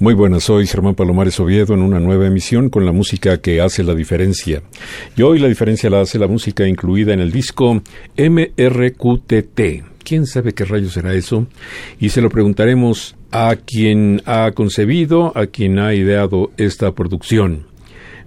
[0.00, 3.82] Muy buenas, soy Germán Palomares Oviedo en una nueva emisión con la música que hace
[3.82, 4.62] la diferencia.
[5.14, 7.82] Y hoy la diferencia la hace la música incluida en el disco
[8.16, 9.60] MRQTT.
[10.02, 11.46] ¿Quién sabe qué rayo será eso?
[11.98, 17.66] Y se lo preguntaremos a quien ha concebido, a quien ha ideado esta producción.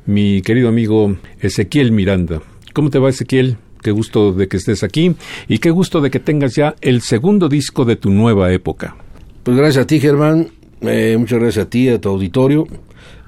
[0.05, 2.43] Mi querido amigo Ezequiel Miranda.
[2.73, 3.57] ¿Cómo te va Ezequiel?
[3.81, 5.15] Qué gusto de que estés aquí
[5.47, 8.95] y qué gusto de que tengas ya el segundo disco de tu nueva época.
[9.41, 10.51] Pues gracias a ti, Germán.
[10.83, 12.67] Eh, muchas gracias a ti, a tu auditorio,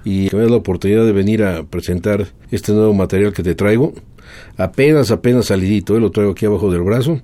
[0.03, 3.55] y que me das la oportunidad de venir a presentar este nuevo material que te
[3.55, 3.93] traigo.
[4.57, 7.21] Apenas, apenas salidito, eh, lo traigo aquí abajo del brazo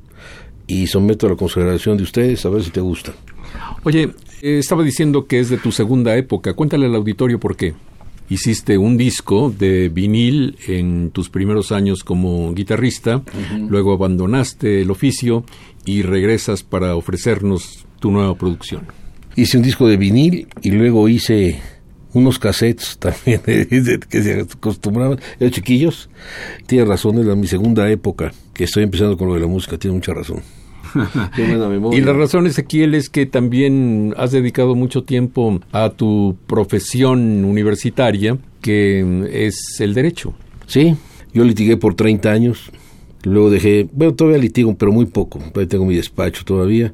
[0.68, 3.14] y someto a la consideración de ustedes a ver si te gusta.
[3.84, 6.54] Oye, eh, estaba diciendo que es de tu segunda época.
[6.54, 7.74] Cuéntale al auditorio por qué.
[8.30, 13.24] Hiciste un disco de vinil en tus primeros años como guitarrista,
[13.68, 15.44] luego abandonaste el oficio
[15.84, 19.01] y regresas para ofrecernos tu nueva producción
[19.36, 21.60] hice un disco de vinil y luego hice
[22.14, 26.10] unos cassettes también que se acostumbraban, eran chiquillos.
[26.66, 29.96] Tiene razón, es mi segunda época que estoy empezando con lo de la música, tiene
[29.96, 30.42] mucha razón.
[31.94, 38.38] y la razón, Ezequiel, es que también has dedicado mucho tiempo a tu profesión universitaria,
[38.62, 40.34] que es el derecho.
[40.68, 40.96] Sí,
[41.34, 42.72] yo litigué por 30 años,
[43.24, 46.94] luego dejé, bueno, todavía litigo, pero muy poco, tengo mi despacho todavía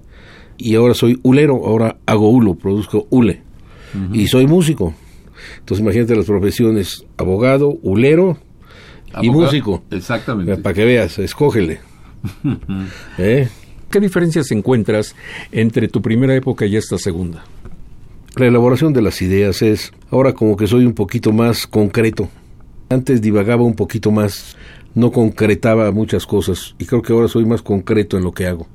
[0.58, 3.42] y ahora soy hulero, ahora hago hulo, produzco hule
[4.14, 4.94] y soy músico.
[5.60, 8.38] Entonces imagínate las profesiones, abogado, hulero
[9.22, 9.84] y músico.
[9.92, 10.58] Exactamente.
[10.58, 11.80] Para que veas, escógele.
[13.18, 13.48] ¿Eh?
[13.90, 15.16] ¿Qué diferencias encuentras
[15.52, 17.46] entre tu primera época y esta segunda?
[18.36, 22.30] La elaboración de las ideas es, ahora como que soy un poquito más concreto.
[22.90, 24.58] Antes divagaba un poquito más,
[24.98, 28.68] no concretaba muchas cosas y creo que ahora soy más concreto en lo que hago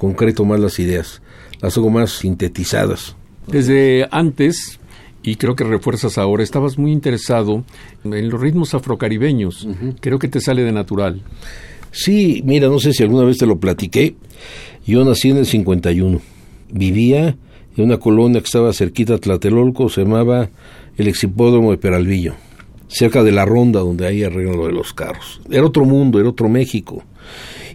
[0.00, 1.20] concreto más las ideas,
[1.60, 3.16] las hago más sintetizadas.
[3.46, 4.80] Desde antes,
[5.22, 7.64] y creo que refuerzas ahora, estabas muy interesado
[8.02, 9.68] en los ritmos afrocaribeños.
[10.00, 11.20] Creo que te sale de natural.
[11.90, 14.14] Sí, mira, no sé si alguna vez te lo platiqué.
[14.86, 16.18] Yo nací en el 51.
[16.72, 17.36] Vivía
[17.76, 20.48] en una colonia que estaba cerquita a Tlatelolco, se llamaba
[20.96, 22.36] el Exipódromo de Peralvillo,
[22.90, 25.40] cerca de la ronda donde hay arreglo lo de los carros.
[25.50, 27.02] Era otro mundo, era otro México.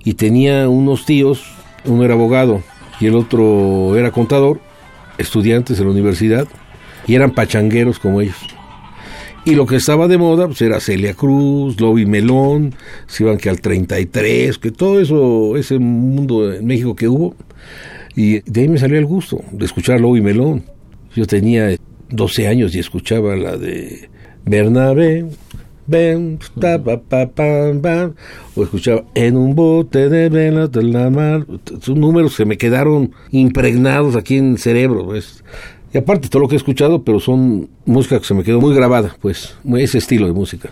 [0.03, 1.41] Y tenía unos tíos
[1.87, 2.63] uno era abogado
[2.99, 4.59] y el otro era contador,
[5.17, 6.47] estudiantes en la universidad,
[7.07, 8.37] y eran pachangueros como ellos.
[9.43, 12.73] Y lo que estaba de moda pues era Celia Cruz, Lobby Melón,
[13.05, 17.35] se iban que al 33, que todo eso, ese mundo en México que hubo.
[18.15, 20.63] Y de ahí me salió el gusto de escuchar Lobby Melón.
[21.15, 21.75] Yo tenía
[22.09, 24.09] 12 años y escuchaba la de
[24.45, 25.25] Bernabé,
[25.87, 28.11] ven, pa, pa, pa,
[28.55, 31.45] o escuchaba en un bote de velas de la mar.
[31.81, 35.43] Son números que me quedaron impregnados aquí en el cerebro, pues.
[35.93, 38.75] Y aparte, todo lo que he escuchado, pero son música que se me quedó muy
[38.75, 40.69] grabada, pues, ese estilo de música.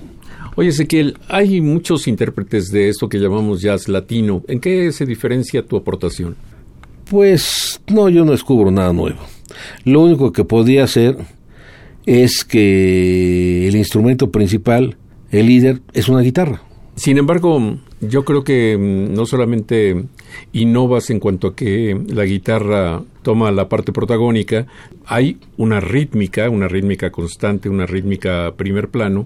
[0.56, 4.44] Oye, Ezequiel, hay muchos intérpretes de esto que llamamos jazz latino.
[4.48, 6.36] ¿En qué se diferencia tu aportación?
[7.09, 9.19] Pues, no, yo no descubro nada nuevo.
[9.83, 11.18] Lo único que podía hacer
[12.05, 14.97] es que el instrumento principal
[15.31, 16.61] el líder es una guitarra.
[16.95, 20.05] Sin embargo, yo creo que mm, no solamente
[20.51, 24.67] innovas en cuanto a que la guitarra toma la parte protagónica,
[25.05, 29.25] hay una rítmica, una rítmica constante, una rítmica primer plano,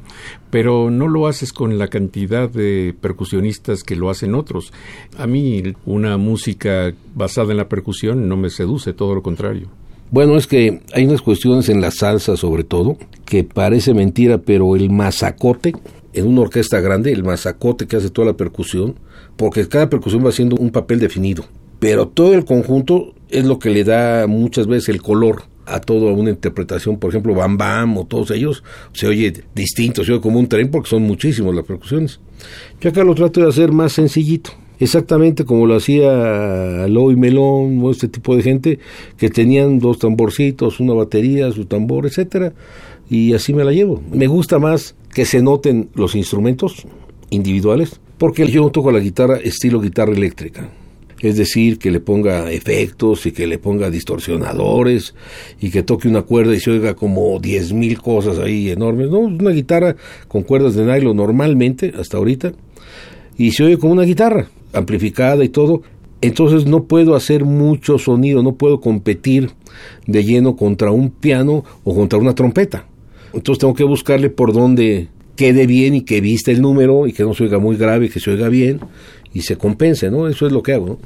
[0.50, 4.72] pero no lo haces con la cantidad de percusionistas que lo hacen otros.
[5.18, 9.68] A mí una música basada en la percusión no me seduce, todo lo contrario.
[10.10, 14.76] Bueno, es que hay unas cuestiones en la salsa sobre todo, que parece mentira, pero
[14.76, 15.74] el mazacote
[16.14, 18.96] en una orquesta grande, el mazacote que hace toda la percusión,
[19.36, 21.44] porque cada percusión va haciendo un papel definido.
[21.80, 26.14] Pero todo el conjunto es lo que le da muchas veces el color a toda
[26.14, 28.64] una interpretación, por ejemplo, Bam Bam o todos ellos,
[28.94, 32.20] se oye distinto, se oye como un tren porque son muchísimos las percusiones.
[32.80, 37.92] Yo acá lo trato de hacer más sencillito, exactamente como lo hacía Loy Melón o
[37.92, 38.80] este tipo de gente
[39.18, 42.54] que tenían dos tamborcitos, una batería, su tambor, etcétera,
[43.10, 44.02] y así me la llevo.
[44.12, 46.86] Me gusta más que se noten los instrumentos
[47.30, 50.70] individuales, porque yo no toco la guitarra estilo guitarra eléctrica
[51.20, 55.16] es decir, que le ponga efectos y que le ponga distorsionadores
[55.60, 59.10] y que toque una cuerda y se oiga como diez mil cosas ahí enormes.
[59.10, 59.96] No, una guitarra
[60.28, 62.54] con cuerdas de nylon normalmente, hasta ahorita,
[63.38, 65.82] y se oye como una guitarra, amplificada y todo.
[66.22, 69.52] Entonces no puedo hacer mucho sonido, no puedo competir
[70.08, 72.88] de lleno contra un piano o contra una trompeta.
[73.34, 77.24] Entonces tengo que buscarle por donde quede bien y que vista el número y que
[77.24, 78.80] no se oiga muy grave, que se oiga bien
[79.34, 80.28] y se compense, ¿no?
[80.28, 80.98] Eso es lo que hago, ¿no?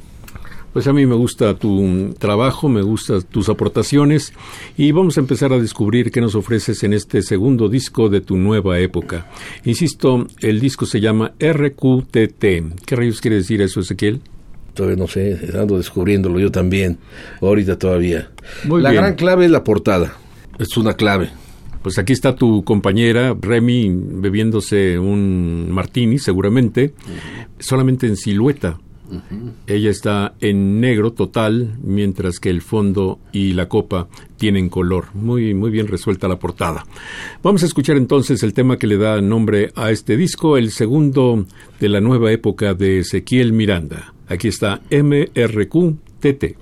[0.72, 4.32] Pues a mí me gusta tu trabajo, me gustan tus aportaciones
[4.78, 8.36] y vamos a empezar a descubrir qué nos ofreces en este segundo disco de tu
[8.36, 9.30] nueva época.
[9.64, 12.84] Insisto, el disco se llama RQTT.
[12.86, 14.22] ¿Qué rayos quiere decir eso, Ezequiel?
[14.72, 16.96] Todavía no sé, ando descubriéndolo yo también,
[17.42, 18.30] ahorita todavía.
[18.66, 20.16] la gran clave es la portada,
[20.58, 21.28] es una clave.
[21.82, 26.94] Pues aquí está tu compañera Remy bebiéndose un martini, seguramente,
[27.58, 28.78] solamente en silueta.
[29.66, 35.06] Ella está en negro total, mientras que el fondo y la copa tienen color.
[35.14, 36.84] Muy, muy bien resuelta la portada.
[37.42, 41.46] Vamos a escuchar entonces el tema que le da nombre a este disco, el segundo
[41.80, 44.12] de la nueva época de Ezequiel Miranda.
[44.28, 46.56] Aquí está MRQTT.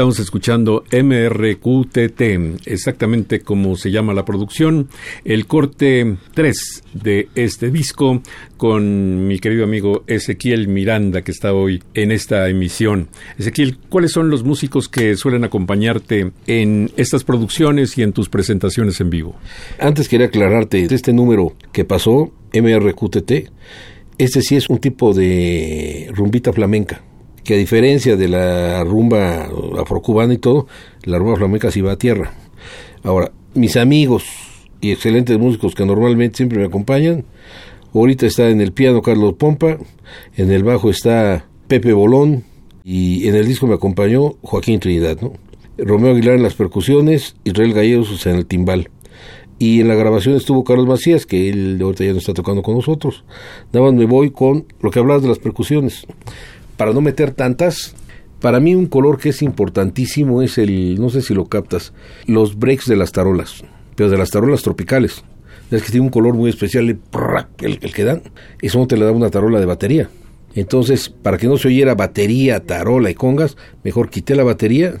[0.00, 2.22] Estamos escuchando MRQTT,
[2.64, 4.88] exactamente como se llama la producción,
[5.26, 8.22] el corte 3 de este disco
[8.56, 13.10] con mi querido amigo Ezequiel Miranda que está hoy en esta emisión.
[13.36, 19.02] Ezequiel, ¿cuáles son los músicos que suelen acompañarte en estas producciones y en tus presentaciones
[19.02, 19.36] en vivo?
[19.78, 23.32] Antes quería aclararte, este número que pasó, MRQTT,
[24.16, 27.02] este sí es un tipo de rumbita flamenca
[27.44, 30.66] que a diferencia de la rumba afrocubana y todo,
[31.04, 32.32] la rumba flamenca sí va a tierra.
[33.02, 34.24] Ahora, mis amigos
[34.80, 37.24] y excelentes músicos que normalmente siempre me acompañan,
[37.94, 39.78] ahorita está en el piano Carlos Pompa,
[40.36, 42.44] en el bajo está Pepe Bolón
[42.84, 45.32] y en el disco me acompañó Joaquín Trinidad, ¿no?
[45.78, 48.90] Romeo Aguilar en las percusiones, Israel Gallegos en el timbal.
[49.58, 52.76] Y en la grabación estuvo Carlos Macías, que él ahorita ya no está tocando con
[52.76, 53.24] nosotros.
[53.72, 56.06] Nada más me voy con lo que hablabas de las percusiones
[56.80, 57.94] para no meter tantas,
[58.40, 61.92] para mí un color que es importantísimo es el, no sé si lo captas,
[62.24, 63.62] los breaks de las tarolas,
[63.96, 65.22] pero de las tarolas tropicales.
[65.70, 68.22] Es que tiene un color muy especial, el, que dan,
[68.62, 70.08] eso no te le da una tarola de batería.
[70.54, 74.94] Entonces, para que no se oyera batería, tarola y congas, mejor quité la batería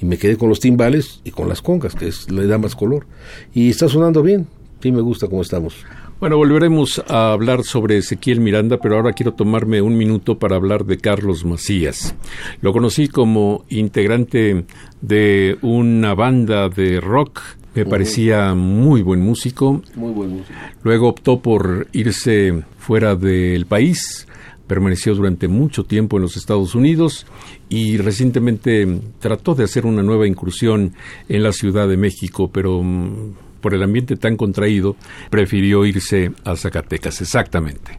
[0.00, 2.76] y me quedé con los timbales y con las congas, que es, le da más
[2.76, 3.08] color.
[3.52, 4.46] Y está sonando bien,
[4.80, 5.84] sí me gusta cómo estamos.
[6.20, 10.86] Bueno, volveremos a hablar sobre Ezequiel Miranda, pero ahora quiero tomarme un minuto para hablar
[10.86, 12.14] de Carlos Macías.
[12.60, 14.64] Lo conocí como integrante
[15.00, 17.40] de una banda de rock.
[17.74, 19.82] Me parecía muy buen músico.
[19.96, 20.58] Muy buen músico.
[20.84, 24.28] Luego optó por irse fuera del país.
[24.68, 27.26] Permaneció durante mucho tiempo en los Estados Unidos
[27.68, 30.94] y recientemente trató de hacer una nueva incursión
[31.28, 33.32] en la Ciudad de México, pero mm,
[33.64, 34.94] por el ambiente tan contraído,
[35.30, 37.96] prefirió irse a Zacatecas, exactamente.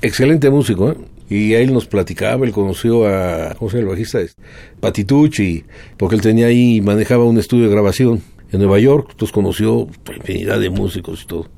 [0.00, 0.96] Excelente músico, ¿eh?
[1.28, 4.20] Y él nos platicaba, él conoció a, ¿cómo se llama el bajista?
[4.78, 5.64] Patitucci,
[5.96, 8.22] porque él tenía ahí, manejaba un estudio de grabación
[8.52, 11.48] en Nueva York, entonces conoció infinidad de músicos y todo.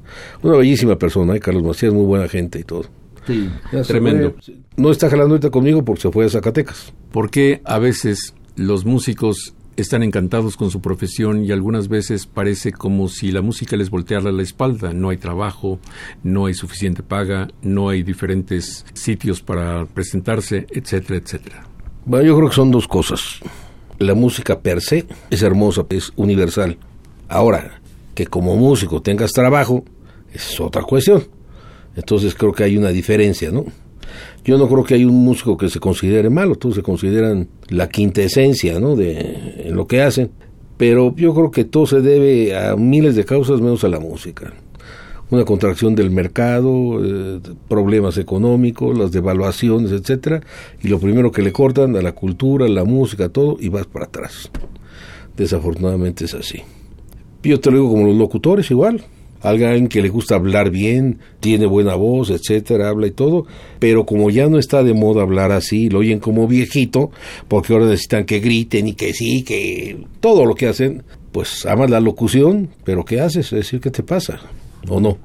[0.40, 1.40] Una bellísima persona, ¿eh?
[1.40, 2.87] Carlos Macías, muy buena gente y todo.
[3.26, 3.50] Sí,
[3.87, 4.37] tremendo.
[4.79, 6.95] no está jalando ahorita conmigo porque se fue a Zacatecas.
[7.12, 13.08] Porque a veces los músicos están encantados con su profesión y algunas veces parece como
[13.08, 14.92] si la música les volteara la espalda.
[14.92, 15.78] No hay trabajo,
[16.22, 21.64] no hay suficiente paga, no hay diferentes sitios para presentarse, etcétera, etcétera.
[22.04, 23.40] Bueno, yo creo que son dos cosas.
[23.99, 26.78] La música per se es hermosa, es universal.
[27.28, 27.80] Ahora,
[28.14, 29.84] que como músico tengas trabajo,
[30.32, 31.25] es otra cuestión.
[31.96, 33.66] Entonces creo que hay una diferencia, ¿no?
[34.50, 37.88] Yo no creo que hay un músico que se considere malo, todos se consideran la
[37.88, 38.97] quinta esencia, ¿no?
[38.97, 40.33] De en lo que hacen,
[40.76, 44.52] pero yo creo que todo se debe a miles de causas menos a la música.
[45.30, 47.38] Una contracción del mercado, eh,
[47.69, 50.40] problemas económicos, las devaluaciones, etcétera,
[50.83, 54.07] y lo primero que le cortan a la cultura, la música, todo, y vas para
[54.07, 54.50] atrás.
[55.37, 56.59] Desafortunadamente es así.
[57.45, 59.04] Yo te lo digo como los locutores igual
[59.40, 63.47] alguien que le gusta hablar bien, tiene buena voz, etcétera, habla y todo,
[63.78, 67.11] pero como ya no está de moda hablar así, lo oyen como viejito,
[67.49, 71.90] porque ahora necesitan que griten y que sí, que todo lo que hacen, pues amas
[71.90, 73.47] la locución, pero ¿qué haces?
[73.47, 74.40] Es decir, ¿qué te pasa?
[74.88, 75.18] ¿O no?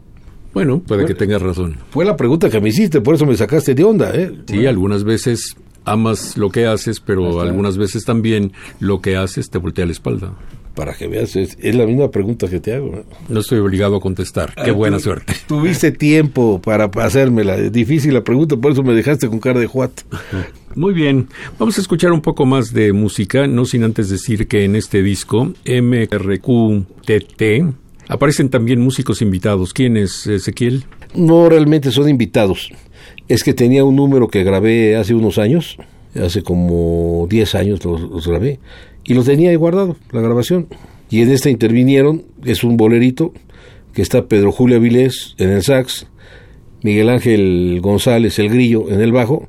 [0.53, 1.77] Bueno, puede que tengas razón.
[1.89, 4.31] Fue la pregunta que me hiciste, por eso me sacaste de onda, ¿eh?
[4.47, 9.57] Sí, algunas veces amas lo que haces, pero algunas veces también lo que haces te
[9.57, 10.33] voltea la espalda
[10.75, 13.03] para que veas, es, la misma pregunta que te hago.
[13.29, 13.39] ¿no?
[13.39, 14.53] estoy obligado a contestar.
[14.53, 15.33] Qué ah, buena suerte.
[15.47, 17.55] Tuviste tiempo para hacérmela.
[17.55, 19.91] Es difícil la pregunta, por eso me dejaste con cara de juat.
[20.75, 24.65] Muy bien, vamos a escuchar un poco más de música, no sin antes decir que
[24.65, 27.43] en este disco, MRQTT,
[28.09, 29.73] aparecen también músicos invitados.
[29.73, 30.83] ¿Quién es Ezequiel?
[31.15, 32.71] No realmente son invitados.
[33.29, 35.77] Es que tenía un número que grabé hace unos años,
[36.21, 38.59] hace como 10 años los grabé,
[39.05, 40.67] y lo tenía ahí guardado, la grabación.
[41.09, 43.33] Y en esta intervinieron, es un bolerito,
[43.93, 46.07] que está Pedro Julio Avilés en el sax,
[46.83, 49.47] Miguel Ángel González el grillo en el bajo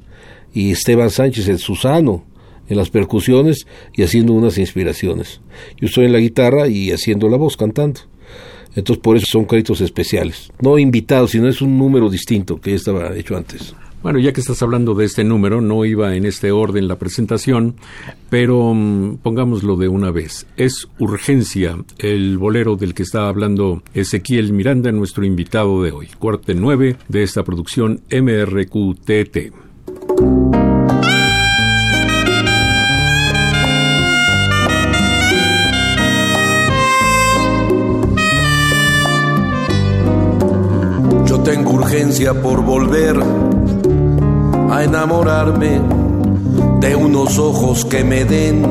[0.55, 2.25] y Esteban Sánchez el Susano
[2.69, 5.41] en las percusiones y haciendo unas inspiraciones.
[5.79, 8.01] Yo estoy en la guitarra y haciendo la voz, cantando.
[8.75, 10.51] Entonces por eso son créditos especiales.
[10.61, 13.75] No invitados, sino es un número distinto que estaba hecho antes.
[14.03, 17.75] Bueno, ya que estás hablando de este número, no iba en este orden la presentación,
[18.31, 20.47] pero mm, pongámoslo de una vez.
[20.57, 26.09] Es Urgencia, el bolero del que está hablando Ezequiel Miranda, nuestro invitado de hoy.
[26.19, 29.53] Corte 9 de esta producción MRQTT.
[41.27, 43.17] Yo tengo urgencia por volver
[44.77, 45.81] a enamorarme
[46.81, 48.63] de unos ojos que me den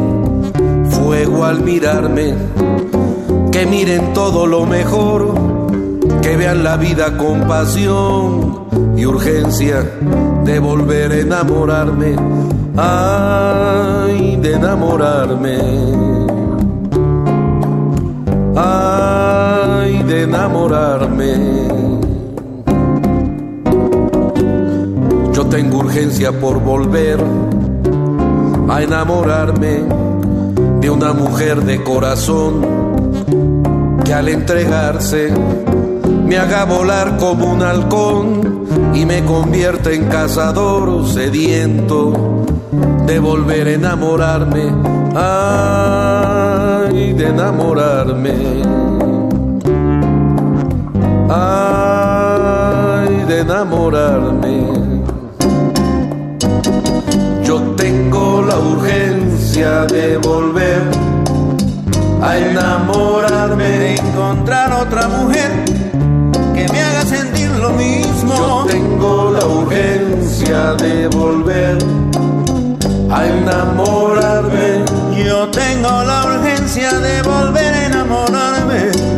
[0.88, 2.36] fuego al mirarme,
[3.52, 5.34] que miren todo lo mejor,
[6.22, 9.84] que vean la vida con pasión y urgencia
[10.44, 12.16] de volver a enamorarme,
[12.78, 15.58] ay, de enamorarme,
[18.56, 21.85] ay, de enamorarme.
[25.36, 27.20] Yo tengo urgencia por volver
[28.70, 29.84] a enamorarme
[30.80, 32.66] de una mujer de corazón
[34.06, 35.34] que al entregarse
[36.26, 42.46] me haga volar como un halcón y me convierte en cazador sediento
[43.06, 44.72] de volver a enamorarme,
[45.16, 48.36] ay, de enamorarme,
[51.30, 54.75] ay, de enamorarme.
[57.56, 60.82] Yo tengo la urgencia de volver
[62.22, 65.52] a enamorarme, encontrar otra mujer
[66.54, 68.36] que me haga sentir lo mismo.
[68.36, 71.78] Yo tengo la urgencia de volver
[73.10, 74.84] a enamorarme.
[75.26, 79.15] Yo tengo la urgencia de volver a enamorarme.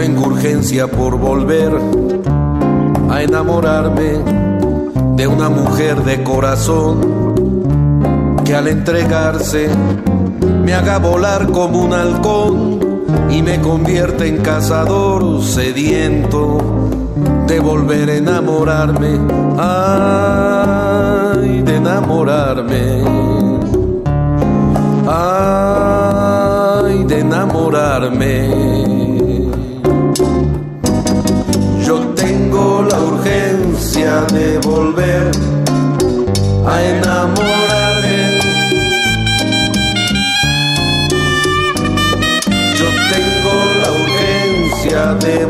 [0.00, 1.70] Tengo urgencia por volver
[3.10, 4.12] a enamorarme
[5.14, 7.34] de una mujer de corazón
[8.42, 9.68] que al entregarse
[10.64, 12.80] me haga volar como un halcón
[13.28, 16.88] y me convierte en cazador sediento
[17.46, 19.18] de volver a enamorarme,
[19.58, 22.89] ay, de enamorarme,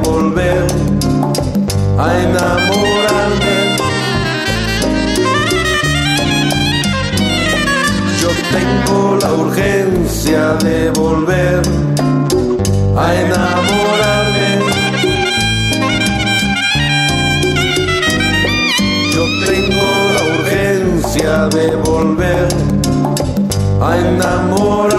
[0.03, 0.67] volver
[1.99, 3.57] a enamorarme.
[8.21, 11.63] Yo tengo la urgencia de volver
[12.97, 14.49] a enamorarme.
[19.15, 22.49] Yo tengo la urgencia de volver
[23.83, 24.90] a enamorarme.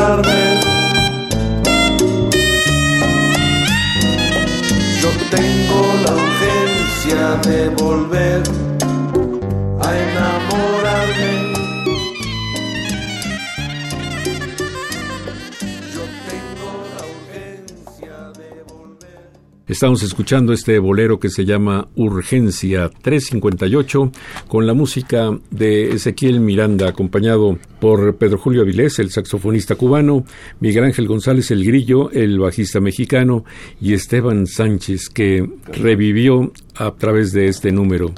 [19.82, 24.12] Estamos escuchando este bolero que se llama Urgencia 358
[24.48, 30.24] con la música de Ezequiel Miranda acompañado por Pedro Julio Avilés, el saxofonista cubano,
[30.60, 33.44] Miguel Ángel González el Grillo, el bajista mexicano
[33.82, 38.14] y Esteban Sánchez que revivió a través de este número.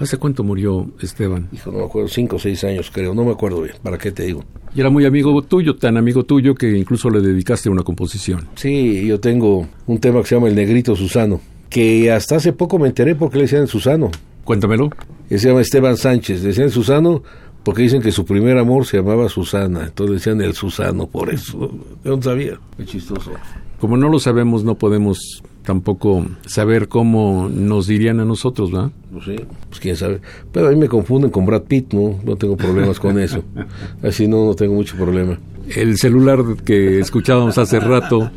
[0.00, 1.48] ¿Hace cuánto murió Esteban?
[1.52, 4.10] Hijo, no me acuerdo, cinco o seis años creo, no me acuerdo bien, ¿para qué
[4.10, 4.42] te digo?
[4.74, 8.48] Y era muy amigo tuyo, tan amigo tuyo que incluso le dedicaste una composición.
[8.54, 12.78] Sí, yo tengo un tema que se llama El Negrito Susano, que hasta hace poco
[12.78, 14.10] me enteré porque le decían Susano.
[14.42, 14.90] Cuéntamelo.
[15.28, 17.22] Él se llama Esteban Sánchez, le decían Susano
[17.62, 21.70] porque dicen que su primer amor se llamaba Susana, entonces decían el Susano, por eso.
[22.04, 23.32] Yo no sabía, qué chistoso.
[23.80, 28.90] Como no lo sabemos, no podemos tampoco saber cómo nos dirían a nosotros, ¿verdad?
[29.12, 29.36] Pues sí,
[29.68, 30.20] pues quién sabe.
[30.52, 32.20] Pero a mí me confunden con Brad Pitt, ¿no?
[32.24, 33.42] No tengo problemas con eso.
[34.02, 35.38] Así no, no tengo mucho problema.
[35.74, 38.30] El celular que escuchábamos hace rato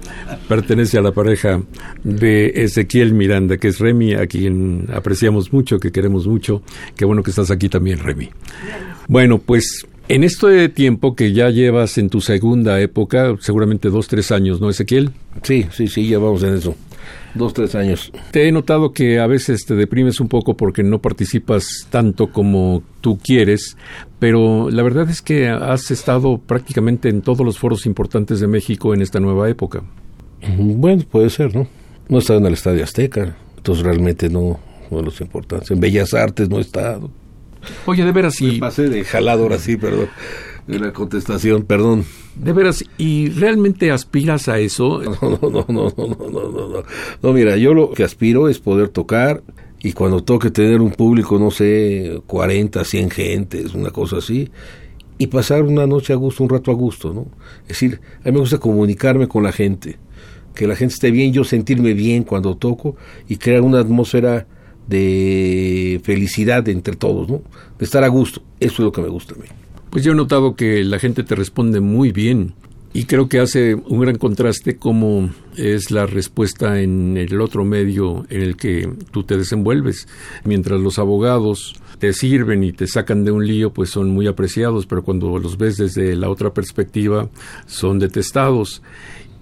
[0.47, 1.61] pertenece a la pareja
[2.03, 6.61] de Ezequiel Miranda, que es Remy, a quien apreciamos mucho, que queremos mucho.
[6.95, 8.29] Qué bueno que estás aquí también, Remy.
[9.07, 14.31] Bueno, pues en este tiempo que ya llevas en tu segunda época, seguramente dos, tres
[14.31, 15.11] años, ¿no, Ezequiel?
[15.43, 16.75] Sí, sí, sí, ya vamos en eso.
[17.33, 18.11] dos, tres años.
[18.31, 22.83] Te he notado que a veces te deprimes un poco porque no participas tanto como
[23.01, 23.77] tú quieres,
[24.19, 28.93] pero la verdad es que has estado prácticamente en todos los foros importantes de México
[28.93, 29.83] en esta nueva época.
[30.57, 31.67] Bueno, puede ser, ¿no?
[32.09, 34.59] No he estado en el Estadio Azteca, entonces realmente no,
[34.91, 35.71] no de los importantes.
[35.71, 37.09] En Bellas Artes no he estado.
[37.85, 38.53] Oye, de veras, y...
[38.53, 40.09] Me pasé de jalado ahora sí, perdón.
[40.67, 42.05] De la contestación, perdón.
[42.35, 45.01] De veras, ¿y realmente aspiras a eso?
[45.21, 46.83] No, no, no, no, no, no, no, no.
[47.21, 49.43] No, mira, yo lo que aspiro es poder tocar
[49.81, 54.49] y cuando toque tener un público, no sé, 40, 100 gentes, una cosa así,
[55.17, 57.27] y pasar una noche a gusto, un rato a gusto, ¿no?
[57.63, 59.97] Es decir, a mí me gusta comunicarme con la gente,
[60.55, 62.95] que la gente esté bien, yo sentirme bien cuando toco
[63.27, 64.47] y crear una atmósfera
[64.87, 67.41] de felicidad entre todos, ¿no?
[67.77, 68.41] De estar a gusto.
[68.59, 69.45] Eso es lo que me gusta a mí.
[69.89, 72.53] Pues yo he notado que la gente te responde muy bien
[72.93, 78.25] y creo que hace un gran contraste como es la respuesta en el otro medio
[78.29, 80.07] en el que tú te desenvuelves.
[80.43, 84.85] Mientras los abogados te sirven y te sacan de un lío, pues son muy apreciados,
[84.85, 87.29] pero cuando los ves desde la otra perspectiva,
[87.65, 88.83] son detestados.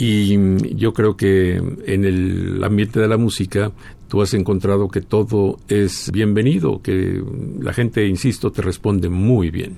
[0.04, 0.36] Y
[0.78, 3.72] yo creo que en el ambiente de la música
[4.08, 7.22] tú has encontrado que todo es bienvenido, que
[7.60, 9.76] la gente, insisto, te responde muy bien.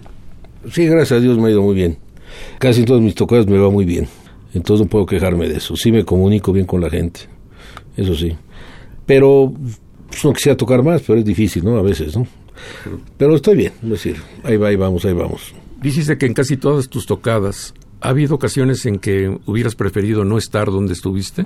[0.71, 1.97] Sí, gracias a Dios me ha ido muy bien.
[2.57, 4.07] Casi en todas mis tocadas me va muy bien.
[4.53, 5.75] Entonces no puedo quejarme de eso.
[5.75, 7.19] Sí me comunico bien con la gente.
[7.97, 8.31] Eso sí.
[9.05, 9.53] Pero
[10.07, 11.75] pues, no quisiera tocar más, pero es difícil, ¿no?
[11.75, 12.25] A veces, ¿no?
[13.17, 13.73] Pero estoy bien.
[13.83, 15.53] Es decir, ahí va, ahí vamos, ahí vamos.
[15.81, 20.37] Dijiste que en casi todas tus tocadas, ¿ha habido ocasiones en que hubieras preferido no
[20.37, 21.45] estar donde estuviste?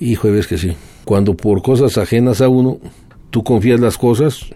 [0.00, 0.72] Hijo, ves que sí.
[1.04, 2.80] Cuando por cosas ajenas a uno,
[3.30, 4.46] tú confías las cosas,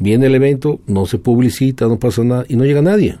[0.00, 3.18] viene el evento, no se publicita, no pasa nada y no llega nadie.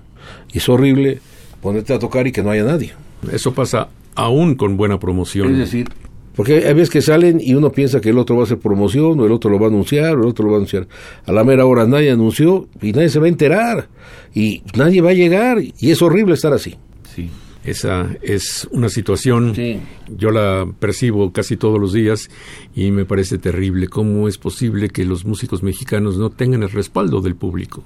[0.52, 1.20] Y es horrible
[1.62, 2.92] ponerte a tocar y que no haya nadie.
[3.32, 5.52] Eso pasa aún con buena promoción.
[5.52, 5.88] Es decir,
[6.34, 9.18] porque hay veces que salen y uno piensa que el otro va a hacer promoción,
[9.20, 10.88] o el otro lo va a anunciar, o el otro lo va a anunciar.
[11.24, 13.88] A la mera hora nadie anunció y nadie se va a enterar.
[14.34, 15.58] Y nadie va a llegar.
[15.60, 16.76] Y es horrible estar así.
[17.18, 17.30] Sí.
[17.64, 19.80] Esa es una situación, sí.
[20.16, 22.30] yo la percibo casi todos los días
[22.74, 23.88] y me parece terrible.
[23.88, 27.82] ¿Cómo es posible que los músicos mexicanos no tengan el respaldo del público?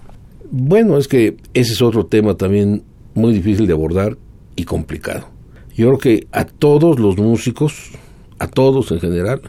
[0.51, 2.83] Bueno, es que ese es otro tema también
[3.14, 4.18] muy difícil de abordar
[4.57, 5.29] y complicado.
[5.75, 7.92] Yo creo que a todos los músicos,
[8.38, 9.40] a todos en general,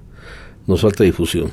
[0.66, 1.52] nos falta difusión.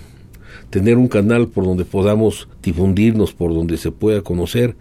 [0.71, 4.77] Tener un canal por donde podamos difundirnos, por donde se pueda conocer.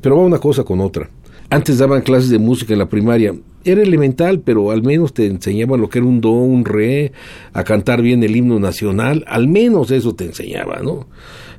[0.00, 1.10] Pero va una cosa con otra.
[1.52, 3.34] Antes daban clases de música en la primaria.
[3.64, 7.10] Era elemental, pero al menos te enseñaban lo que era un do, un re,
[7.52, 9.24] a cantar bien el himno nacional.
[9.26, 11.08] Al menos eso te enseñaba, ¿no?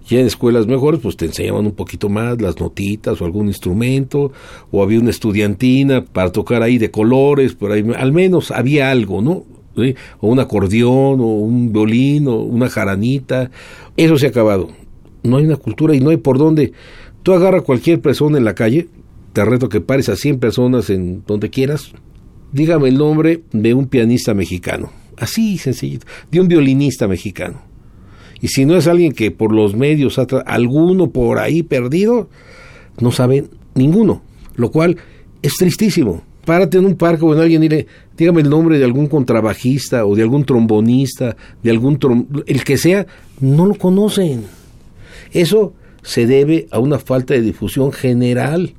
[0.08, 4.32] Ya en escuelas mejores, pues te enseñaban un poquito más las notitas o algún instrumento,
[4.71, 9.21] o había una estudiantina para tocar ahí de colores, por ahí, al menos había algo,
[9.21, 9.43] ¿no?
[10.21, 13.51] O un acordeón, o un violín, o una jaranita.
[13.97, 14.69] Eso se ha acabado.
[15.23, 16.71] No hay una cultura y no hay por dónde.
[17.23, 18.88] Tú agarras a cualquier persona en la calle,
[19.33, 21.93] te reto que pares a 100 personas en donde quieras,
[22.51, 24.91] dígame el nombre de un pianista mexicano.
[25.17, 27.61] Así sencillito, de un violinista mexicano.
[28.41, 32.27] Y si no es alguien que por los medios, alguno por ahí perdido,
[32.99, 34.23] no sabe ninguno.
[34.55, 34.97] Lo cual
[35.41, 36.23] es tristísimo.
[36.43, 40.05] Párate en un parque o en alguien y dile, dígame el nombre de algún contrabajista
[40.05, 41.99] o de algún trombonista, de algún
[42.47, 43.05] el que sea,
[43.39, 44.45] no lo conocen.
[45.31, 48.73] Eso se debe a una falta de difusión general.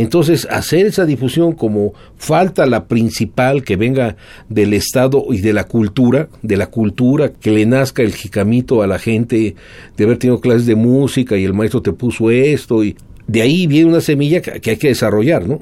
[0.00, 4.16] Entonces, hacer esa difusión como falta la principal que venga
[4.48, 8.86] del Estado y de la cultura, de la cultura, que le nazca el jicamito a
[8.86, 9.56] la gente
[9.98, 13.66] de haber tenido clases de música y el maestro te puso esto, y de ahí
[13.66, 15.60] viene una semilla que, hay que desarrollar, ¿no?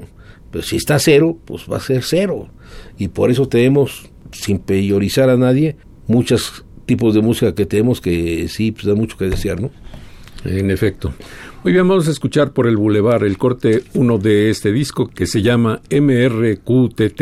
[0.51, 2.47] Pero si está cero, pues va a ser cero.
[2.97, 5.75] Y por eso tenemos, sin priorizar a nadie,
[6.07, 9.69] muchos tipos de música que tenemos que sí, pues da mucho que desear, ¿no?
[10.45, 11.13] En efecto.
[11.61, 15.41] Bien, vamos a escuchar por el Boulevard el corte uno de este disco que se
[15.41, 17.21] llama MRQTT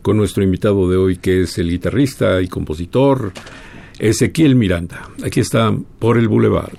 [0.00, 3.32] con nuestro invitado de hoy que es el guitarrista y compositor
[3.98, 5.10] Ezequiel Miranda.
[5.24, 6.72] Aquí está por el Boulevard.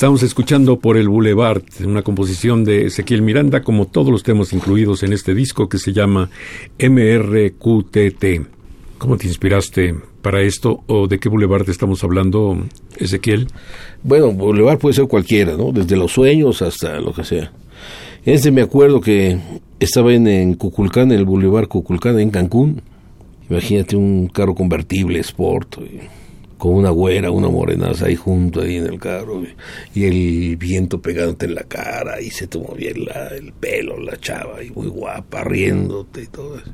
[0.00, 5.02] Estamos escuchando por el Boulevard, una composición de Ezequiel Miranda, como todos los temas incluidos
[5.02, 6.30] en este disco que se llama
[6.78, 8.24] MRQTT.
[8.96, 12.56] ¿Cómo te inspiraste para esto o de qué Boulevard estamos hablando,
[12.96, 13.48] Ezequiel?
[14.02, 15.70] Bueno, Boulevard puede ser cualquiera, ¿no?
[15.70, 17.52] Desde los sueños hasta lo que sea.
[18.24, 19.38] Este me acuerdo que
[19.80, 22.80] estaba en, en Cuculcán, en el Boulevard Cuculcán, en Cancún.
[23.50, 25.76] Imagínate un carro convertible, Sport
[26.60, 29.42] con una güera, una morenaza ahí junto ahí en el carro
[29.94, 34.62] y el viento pegándote en la cara y se te movía el pelo, la chava
[34.62, 36.70] y muy guapa, riéndote y todo eso.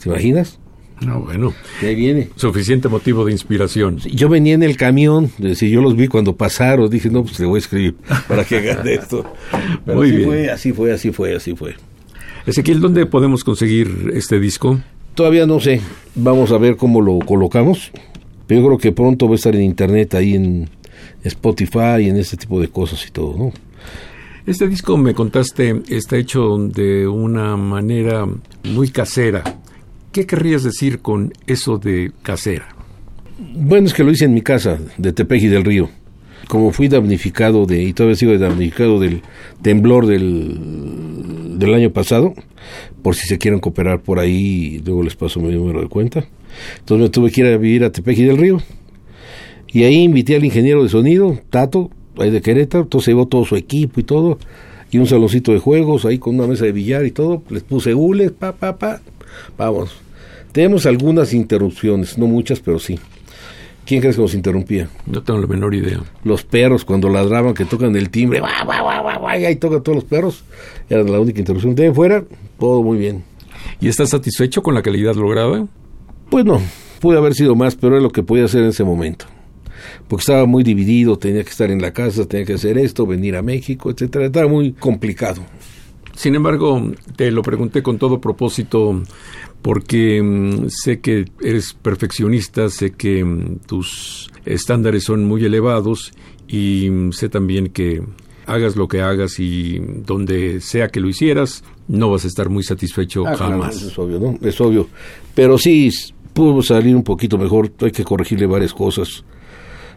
[0.00, 0.60] ¿Te imaginas?
[1.00, 1.54] No, bueno.
[1.80, 2.28] Y ahí viene.
[2.36, 3.96] Suficiente motivo de inspiración.
[3.98, 7.46] Yo venía en el camión, decir, yo los vi cuando pasaron, dije, no, pues le
[7.46, 7.96] voy a escribir
[8.28, 9.24] para que hagan esto.
[9.86, 10.28] Muy bien.
[10.28, 11.76] Fue, así fue, así fue, así fue.
[12.46, 14.80] Ezequiel, ¿dónde podemos conseguir este disco?
[15.14, 15.80] Todavía no sé.
[16.14, 17.90] Vamos a ver cómo lo colocamos.
[18.48, 20.70] Pero yo creo que pronto va a estar en internet, ahí en
[21.22, 23.52] Spotify, y en este tipo de cosas y todo, ¿no?
[24.46, 28.26] Este disco, me contaste, está hecho de una manera
[28.64, 29.44] muy casera.
[30.10, 32.74] ¿Qué querrías decir con eso de casera?
[33.38, 35.90] Bueno, es que lo hice en mi casa, de Tepeji del Río.
[36.48, 39.20] Como fui damnificado de, y todavía sigo damnificado del
[39.60, 42.32] temblor del, del año pasado,
[43.02, 46.26] por si se quieren cooperar por ahí, luego les paso mi número de cuenta
[46.78, 48.60] entonces me tuve que ir a vivir a Tepeji del Río.
[49.68, 53.56] Y ahí invité al ingeniero de sonido, Tato, ahí de Querétaro, entonces llevó todo su
[53.56, 54.38] equipo y todo,
[54.90, 57.94] y un saloncito de juegos ahí con una mesa de billar y todo, les puse
[57.94, 59.00] hules, pa, pa, pa,
[59.56, 59.94] vamos.
[60.52, 62.98] Tenemos algunas interrupciones, no muchas, pero sí.
[63.84, 64.88] ¿Quién crees que nos interrumpía?
[65.06, 66.00] No tengo la menor idea.
[66.22, 70.44] Los perros cuando ladraban, que tocan el timbre, y ahí tocan todos los perros,
[70.90, 71.74] era la única interrupción.
[71.74, 72.22] De fuera,
[72.58, 73.24] todo muy bien.
[73.80, 75.66] ¿Y estás satisfecho con la calidad lograda?
[76.30, 76.60] Pues no,
[77.00, 79.26] pude haber sido más, pero es lo que podía hacer en ese momento.
[80.08, 83.36] Porque estaba muy dividido, tenía que estar en la casa, tenía que hacer esto, venir
[83.36, 84.26] a México, etcétera.
[84.26, 85.42] Estaba muy complicado.
[86.14, 89.02] Sin embargo, te lo pregunté con todo propósito
[89.62, 96.12] porque mm, sé que eres perfeccionista, sé que mm, tus estándares son muy elevados
[96.48, 98.02] y mm, sé también que
[98.46, 102.62] hagas lo que hagas y donde sea que lo hicieras, no vas a estar muy
[102.62, 103.82] satisfecho ah, jamás.
[103.82, 104.38] es obvio, ¿no?
[104.42, 104.88] Es obvio.
[105.34, 105.90] Pero sí,
[106.32, 109.24] pudo salir un poquito mejor, hay que corregirle varias cosas.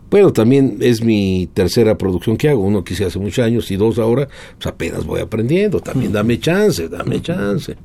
[0.10, 3.78] Bueno, también es mi tercera producción que hago, uno que hice hace muchos años y
[3.78, 7.78] dos ahora, pues apenas voy aprendiendo, también dame chance, dame chance.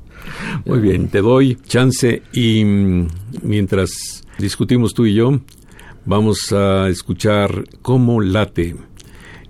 [0.65, 3.07] Muy bien, te doy chance y mm,
[3.43, 5.39] mientras discutimos tú y yo,
[6.03, 8.75] vamos a escuchar cómo late.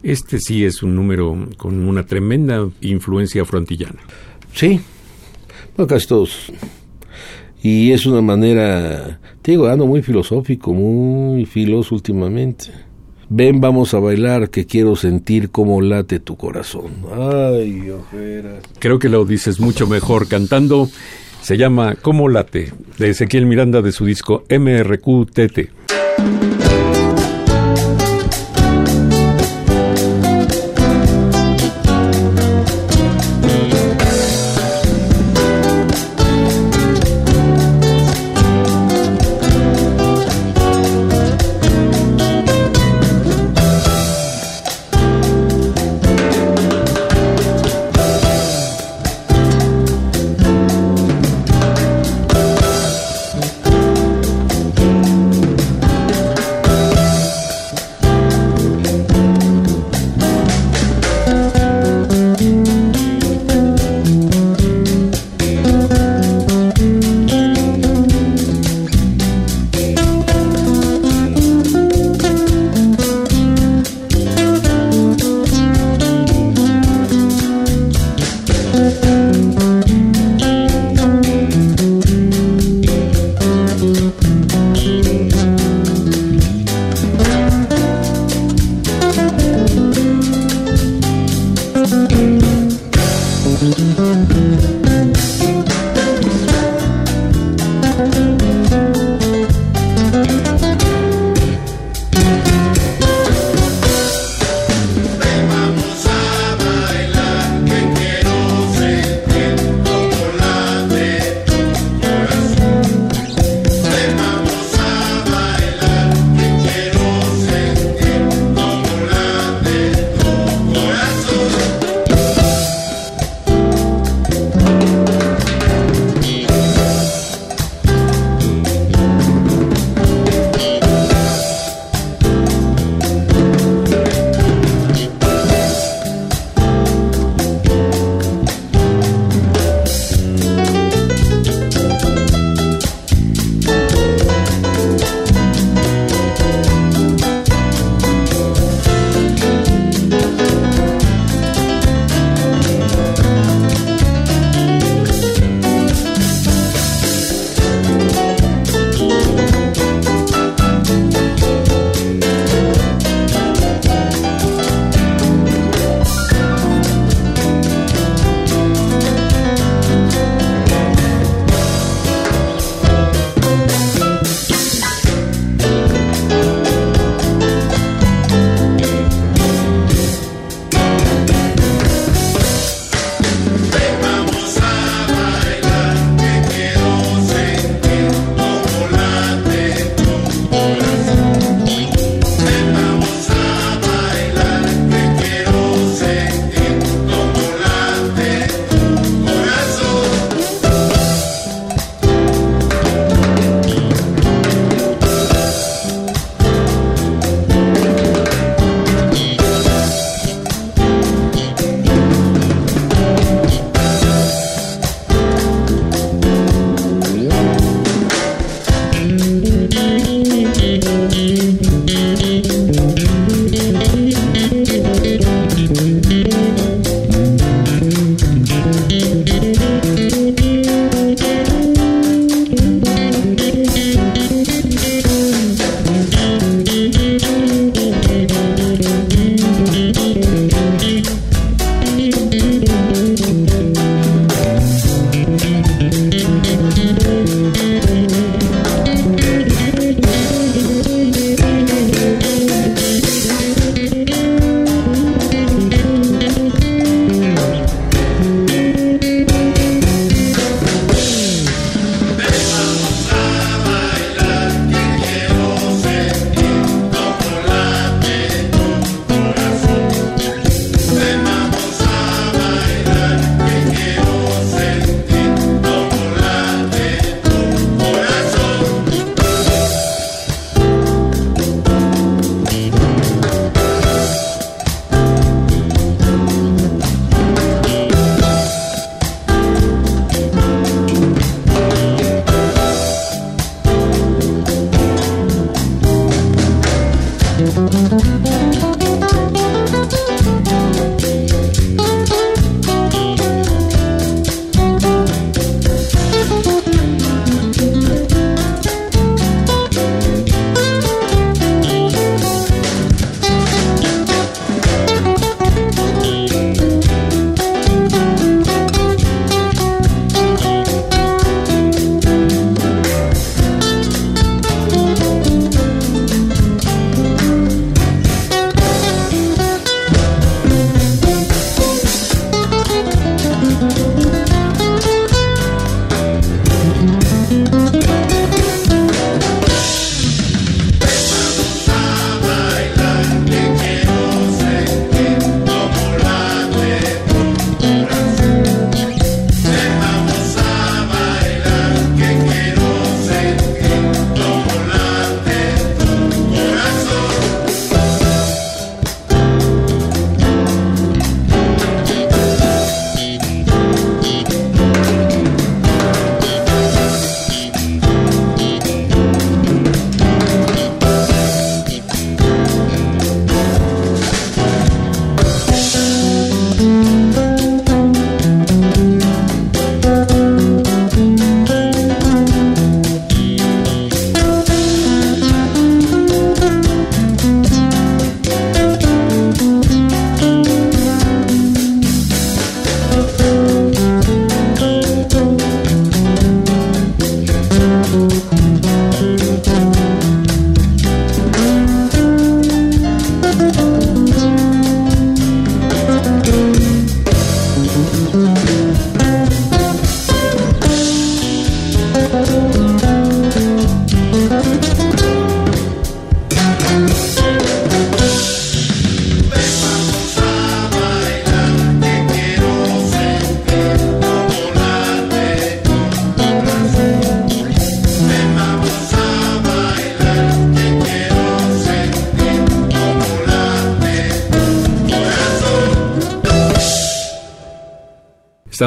[0.03, 3.99] Este sí es un número con una tremenda influencia frontillana.
[4.53, 4.79] Sí,
[5.75, 6.51] bueno, casi todos
[7.69, 12.67] y es una manera, te digo, ando muy filosófico, muy filoso últimamente.
[13.27, 16.93] Ven, vamos a bailar, que quiero sentir cómo late tu corazón.
[17.11, 18.63] Ay, ojeras.
[18.79, 20.87] Creo que lo dices mucho mejor cantando.
[21.41, 26.46] Se llama Cómo late, de Ezequiel Miranda de su disco MRQTT.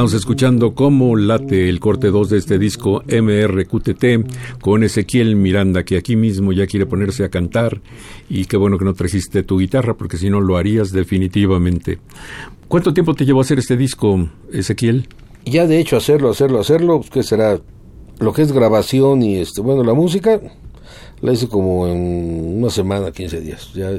[0.01, 5.98] Estamos escuchando cómo late el corte 2 de este disco MRQTT con Ezequiel Miranda, que
[5.98, 7.82] aquí mismo ya quiere ponerse a cantar.
[8.26, 11.98] Y qué bueno que no trajiste tu guitarra, porque si no lo harías definitivamente.
[12.66, 15.07] ¿Cuánto tiempo te llevó a hacer este disco, Ezequiel?
[15.44, 17.61] Ya de hecho, hacerlo, hacerlo, hacerlo, pues, ¿qué será?
[18.20, 20.40] Lo que es grabación y este, bueno, la música
[21.20, 23.74] la hice como en una semana, 15 días.
[23.74, 23.90] Ya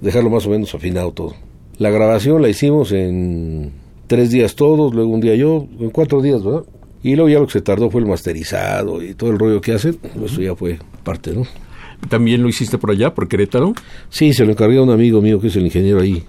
[0.00, 1.34] dejarlo más o menos afinado todo.
[1.78, 3.79] La grabación la hicimos en
[4.10, 6.64] tres días todos, luego un día yo, en cuatro días, ¿verdad?
[7.00, 9.72] Y luego ya lo que se tardó fue el masterizado y todo el rollo que
[9.72, 11.46] hacen, eso ya fue parte, ¿no?
[12.08, 13.72] ¿También lo hiciste por allá, por Querétaro?
[14.08, 16.24] Sí, se lo encargué a un amigo mío que es el ingeniero ahí,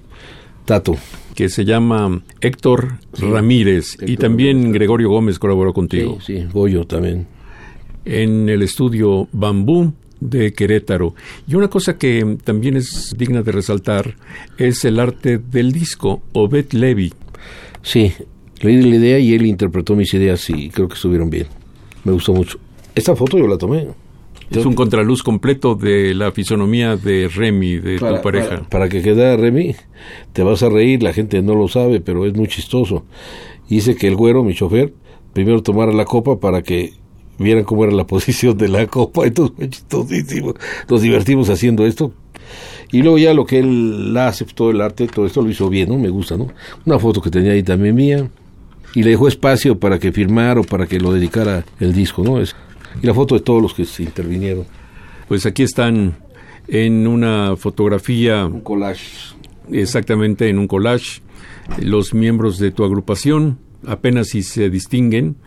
[0.64, 0.96] Tato.
[1.34, 6.20] Que se llama Héctor Ramírez y también Gregorio Gómez colaboró contigo.
[6.22, 7.26] Sí, sí, Goyo también.
[8.06, 11.16] En el estudio Bambú de Querétaro.
[11.48, 14.16] Y una cosa que también es digna de resaltar
[14.60, 17.12] es el arte del disco, Obed Levy,
[17.82, 18.14] Sí,
[18.62, 21.48] le di la idea y él interpretó mis ideas y creo que estuvieron bien.
[22.04, 22.60] Me gustó mucho.
[22.96, 23.88] Esta foto yo la tomé.
[24.52, 28.64] Es un contraluz completo de la fisonomía de Remy, de tu pareja.
[28.70, 29.76] Para, que quede Remy,
[30.34, 33.06] te vas a reír, la gente no lo sabe, pero es muy chistoso.
[33.70, 34.94] Hice que el güero, mi chofer,
[35.32, 36.94] primero tomara la copa para que
[37.40, 39.26] vieran cómo era la posición de la copa.
[39.26, 40.54] Entonces fue chistosísimo.
[40.90, 42.12] Nos divertimos haciendo esto.
[42.92, 45.90] Y luego ya lo que él hace, todo el arte, todo esto lo hizo bien,
[45.90, 45.98] ¿no?
[45.98, 46.50] Me gusta, ¿no?
[46.86, 48.30] Una foto que tenía ahí también mía.
[48.94, 52.42] Y le dejó espacio para que firmara o para que lo dedicara el disco, ¿no?
[52.42, 52.56] Es,
[53.02, 54.66] y la foto de todos los que se intervinieron.
[55.28, 56.18] Pues aquí están
[56.68, 58.46] en una fotografía.
[58.46, 59.36] Un collage.
[59.72, 61.22] Exactamente, en un collage.
[61.82, 65.38] Los miembros de tu agrupación apenas si se distinguen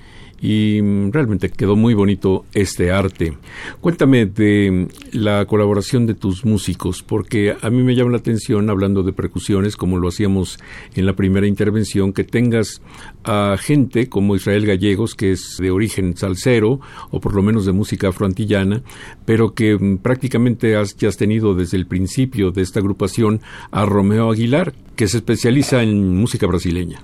[0.45, 3.33] y mm, realmente quedó muy bonito este arte.
[3.81, 9.03] Cuéntame de la colaboración de tus músicos, porque a mí me llama la atención, hablando
[9.03, 10.59] de percusiones, como lo hacíamos
[10.95, 12.83] en la primera intervención, que tengas
[13.25, 16.79] a gente como Israel Gallegos, que es de origen salsero,
[17.11, 18.83] o por lo menos de música afroantillana,
[19.25, 23.41] pero que mm, prácticamente has, has tenido desde el principio de esta agrupación
[23.71, 27.01] a Romeo Aguilar, que se especializa en música brasileña.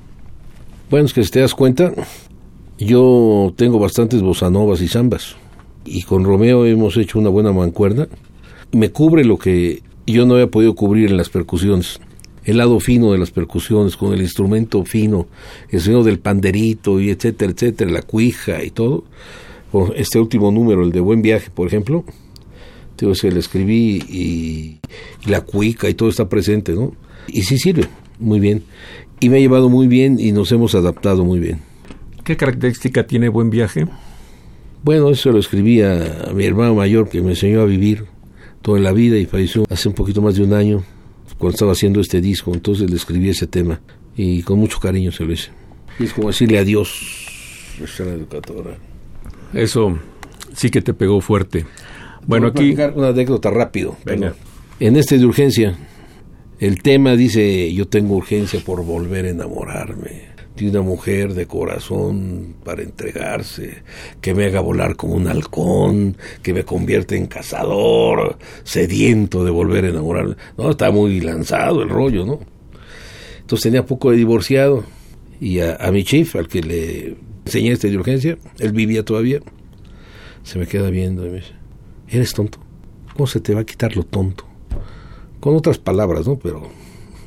[0.91, 1.95] Bueno, es que si te das cuenta,
[2.87, 5.37] yo tengo bastantes bosanovas y zambas.
[5.85, 8.09] Y con Romeo hemos hecho una buena mancuerna.
[8.73, 12.01] Me cubre lo que yo no había podido cubrir en las percusiones.
[12.45, 15.27] El lado fino de las percusiones, con el instrumento fino,
[15.69, 19.05] el sonido del panderito y etcétera, etcétera, la cuija y todo.
[19.95, 22.05] Este último número, el de Buen Viaje, por ejemplo,
[22.97, 24.79] tengo que le escribí y,
[25.27, 26.93] y la cuica y todo está presente, ¿no?
[27.29, 27.87] Y sí sirve,
[28.19, 28.65] muy bien.
[29.21, 31.70] Y me ha llevado muy bien y nos hemos adaptado muy bien.
[32.31, 33.89] ¿Qué característica tiene buen viaje?
[34.85, 38.05] Bueno, eso lo escribí a, mi hermano mayor que me enseñó a vivir
[38.63, 40.85] toda la vida y falleció hace un poquito más de un año
[41.39, 42.55] cuando estaba haciendo este disco.
[42.55, 43.81] Entonces le escribí ese tema
[44.15, 45.51] y con mucho cariño se lo hice.
[45.99, 48.79] Y es como decirle adiós, nuestra educadora.
[49.53, 49.99] Eso
[50.55, 51.67] sí que te pegó fuerte.
[52.29, 52.77] Bueno, aquí.
[52.95, 53.97] Una anécdota rápido.
[54.05, 54.37] Venga.
[54.79, 55.77] En este de urgencia,
[56.61, 60.30] el tema dice: Yo tengo urgencia por volver a enamorarme
[60.69, 63.83] una mujer de corazón para entregarse,
[64.21, 69.85] que me haga volar como un halcón, que me convierte en cazador, sediento de volver
[69.85, 70.37] a enamorarme.
[70.57, 72.41] No, está muy lanzado el rollo, ¿no?
[73.41, 74.85] Entonces tenía poco de divorciado
[75.41, 79.41] y a, mi chief, al que le enseñé esta urgencia, él vivía todavía,
[80.43, 81.53] se me queda viendo y me dice,
[82.09, 82.59] ¿eres tonto?
[83.17, 84.47] ¿Cómo se te va a quitar lo tonto?
[85.41, 86.39] Con otras palabras, ¿no?
[86.39, 86.71] Pero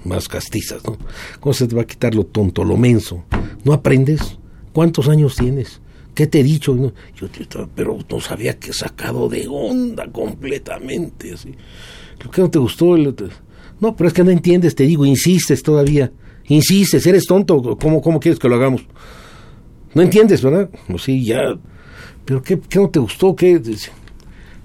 [0.06, 0.98] más castizas, ¿no?
[1.40, 3.24] ¿Cómo se te va a quitar lo tonto, lo menso?
[3.64, 4.38] ¿No aprendes?
[4.74, 5.82] ¿Cuántos años tienes?
[6.16, 6.76] ¿Qué te he dicho?
[7.16, 7.28] Yo,
[7.74, 11.34] pero no sabía que he sacado de onda completamente.
[11.34, 11.56] Así.
[12.22, 12.96] ¿Por qué no te gustó?
[13.80, 16.12] No, pero es que no entiendes, te digo, insistes todavía.
[16.48, 17.78] Insistes, eres tonto.
[17.78, 18.86] ¿Cómo, cómo quieres que lo hagamos?
[19.94, 20.70] No entiendes, ¿verdad?
[20.88, 21.40] Pues sí, ya.
[22.26, 23.36] ¿Pero qué, qué no te gustó?
[23.36, 23.62] ¿Qué?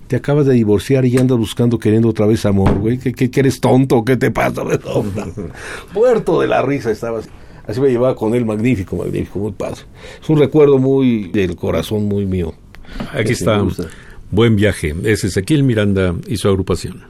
[0.09, 2.99] Te acabas de divorciar y andas buscando, queriendo otra vez amor, güey.
[2.99, 4.05] ¿Qué, eres tonto?
[4.05, 4.63] ¿Qué te pasa?
[5.95, 7.29] Muerto de la risa estaba así.
[7.67, 9.83] Así me llevaba con él, magnífico, magnífico, muy padre.
[10.23, 12.55] Es un recuerdo muy del corazón, muy mío.
[13.13, 13.63] Aquí está.
[14.31, 14.95] Buen viaje.
[15.05, 17.03] Es Ezequiel Miranda y su agrupación.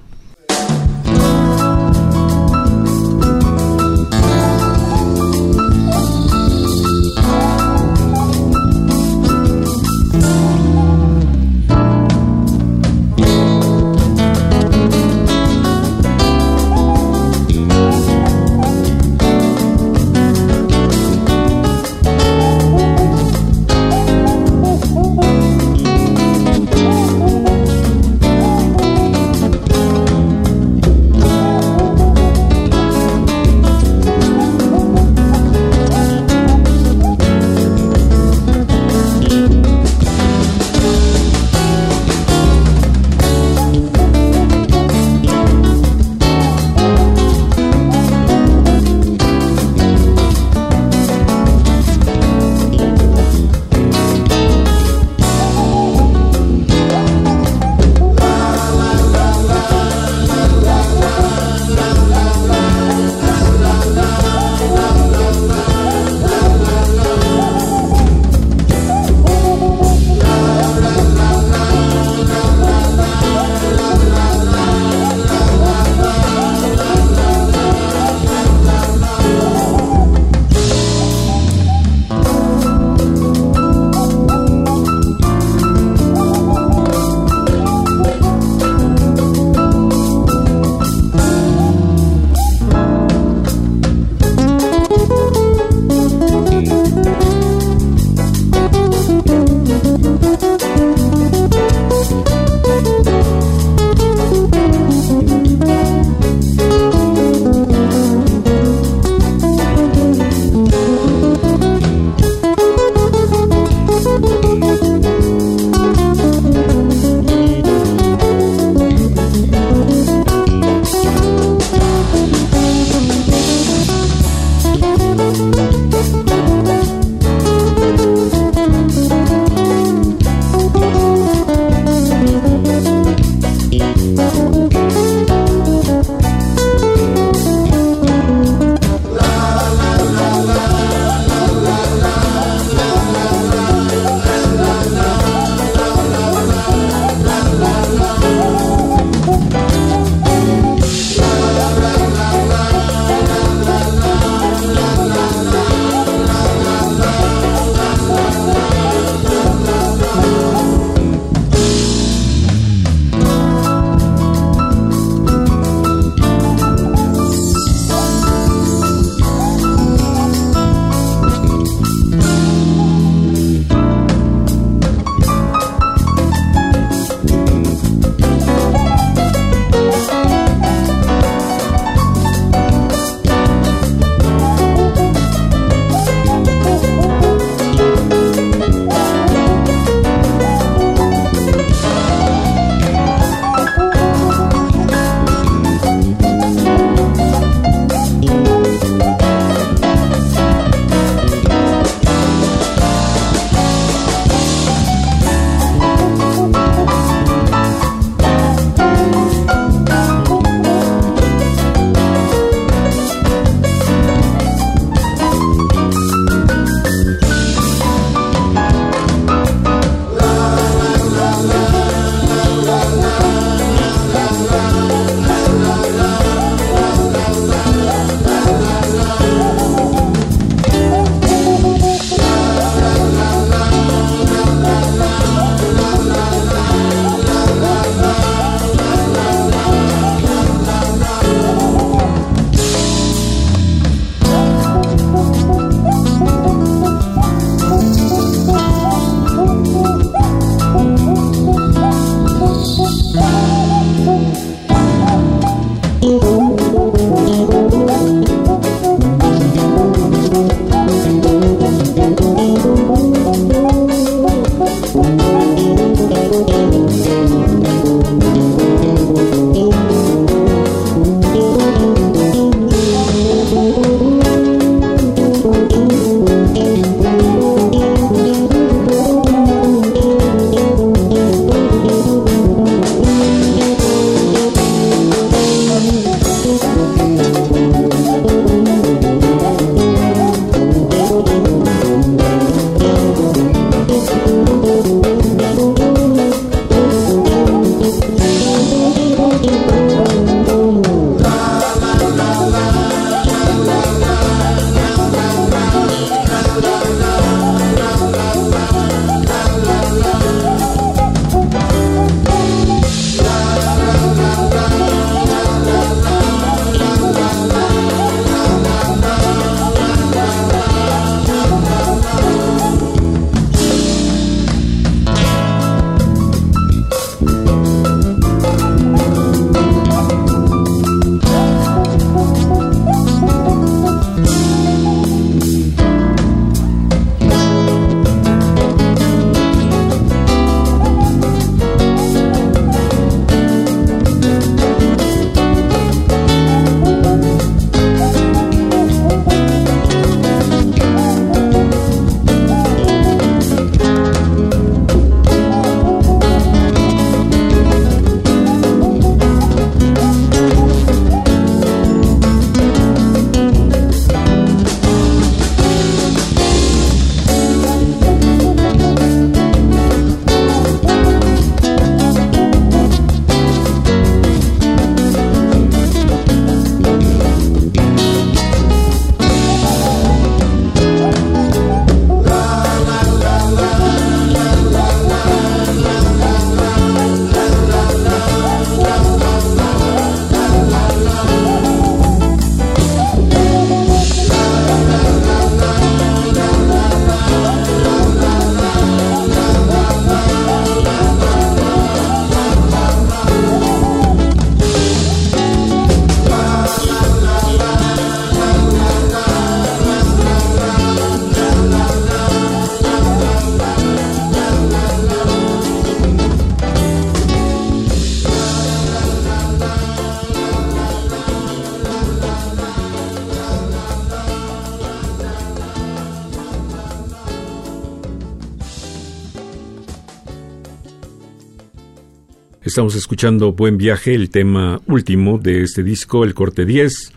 [432.78, 437.12] Estamos escuchando Buen Viaje, el tema último de este disco, el corte 10,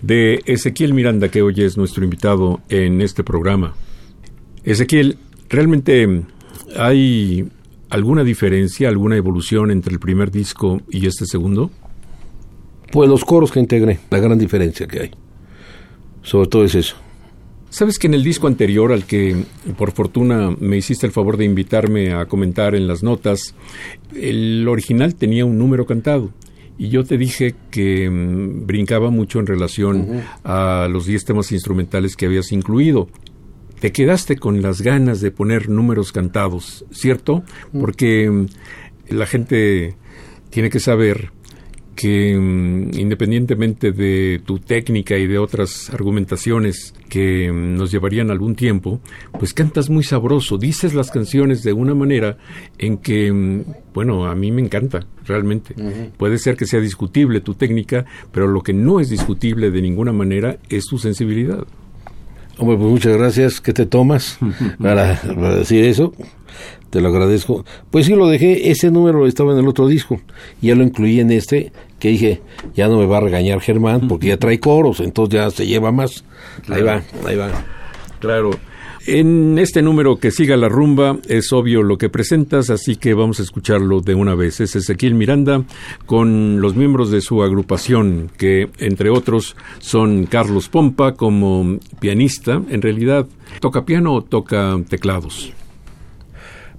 [0.00, 3.74] de Ezequiel Miranda, que hoy es nuestro invitado en este programa.
[4.62, 6.22] Ezequiel, ¿realmente
[6.76, 7.48] hay
[7.90, 11.72] alguna diferencia, alguna evolución entre el primer disco y este segundo?
[12.92, 15.10] Pues los coros que integré, la gran diferencia que hay.
[16.22, 17.01] Sobre todo es eso.
[17.72, 19.46] Sabes que en el disco anterior al que
[19.78, 23.54] por fortuna me hiciste el favor de invitarme a comentar en las notas,
[24.14, 26.34] el original tenía un número cantado.
[26.76, 32.14] Y yo te dije que mm, brincaba mucho en relación a los 10 temas instrumentales
[32.14, 33.08] que habías incluido.
[33.80, 37.42] Te quedaste con las ganas de poner números cantados, ¿cierto?
[37.72, 39.96] Porque mm, la gente
[40.50, 41.32] tiene que saber
[41.94, 48.54] que mm, independientemente de tu técnica y de otras argumentaciones que mm, nos llevarían algún
[48.54, 49.00] tiempo,
[49.38, 52.38] pues cantas muy sabroso, dices las canciones de una manera
[52.78, 53.64] en que, mm,
[53.94, 55.74] bueno, a mí me encanta, realmente.
[56.16, 60.12] Puede ser que sea discutible tu técnica, pero lo que no es discutible de ninguna
[60.12, 61.66] manera es tu sensibilidad.
[62.58, 63.60] Hombre, pues muchas gracias.
[63.60, 64.38] ¿Qué te tomas
[64.78, 66.12] para, para decir eso?
[66.90, 67.64] Te lo agradezco.
[67.90, 70.20] Pues sí, lo dejé, ese número estaba en el otro disco,
[70.60, 72.40] ya lo incluí en este, que dije,
[72.74, 75.92] ya no me va a regañar Germán, porque ya trae coros, entonces ya se lleva
[75.92, 76.24] más.
[76.68, 77.50] Ahí va, ahí va.
[78.20, 78.50] Claro.
[79.04, 83.40] En este número que siga la rumba es obvio lo que presentas, así que vamos
[83.40, 84.60] a escucharlo de una vez.
[84.60, 85.64] Es Ezequiel Miranda
[86.06, 92.80] con los miembros de su agrupación, que entre otros son Carlos Pompa como pianista, en
[92.80, 93.26] realidad
[93.60, 95.52] toca piano o toca teclados.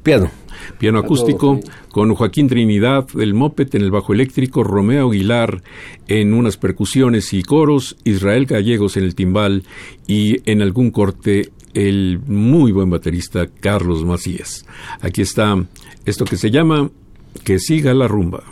[0.04, 0.30] Piano.
[0.78, 5.64] Piano acústico con Joaquín Trinidad, el moped en el bajo eléctrico, Romeo Aguilar
[6.08, 9.64] en unas percusiones y coros, Israel Gallegos en el timbal
[10.08, 14.66] y en algún corte el muy buen baterista Carlos Macías.
[15.02, 15.66] Aquí está
[16.06, 16.90] esto que se llama
[17.44, 18.44] Que siga la rumba.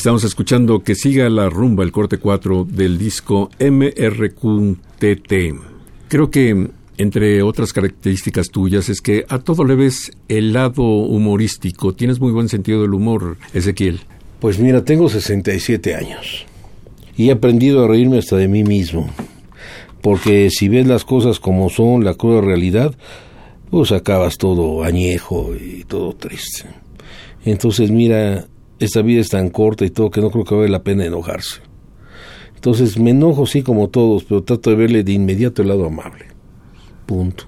[0.00, 5.32] Estamos escuchando que siga la rumba, el corte 4 del disco MRQTT.
[6.08, 11.92] Creo que entre otras características tuyas es que a todo le ves el lado humorístico.
[11.92, 14.00] Tienes muy buen sentido del humor, Ezequiel.
[14.40, 16.46] Pues mira, tengo 67 años
[17.14, 19.10] y he aprendido a reírme hasta de mí mismo.
[20.00, 22.94] Porque si ves las cosas como son, la cruda realidad,
[23.70, 26.64] pues acabas todo añejo y todo triste.
[27.44, 28.46] Entonces mira,
[28.80, 31.60] esta vida es tan corta y todo que no creo que vale la pena enojarse.
[32.54, 36.26] Entonces me enojo sí como todos, pero trato de verle de inmediato el lado amable.
[37.06, 37.44] Punto.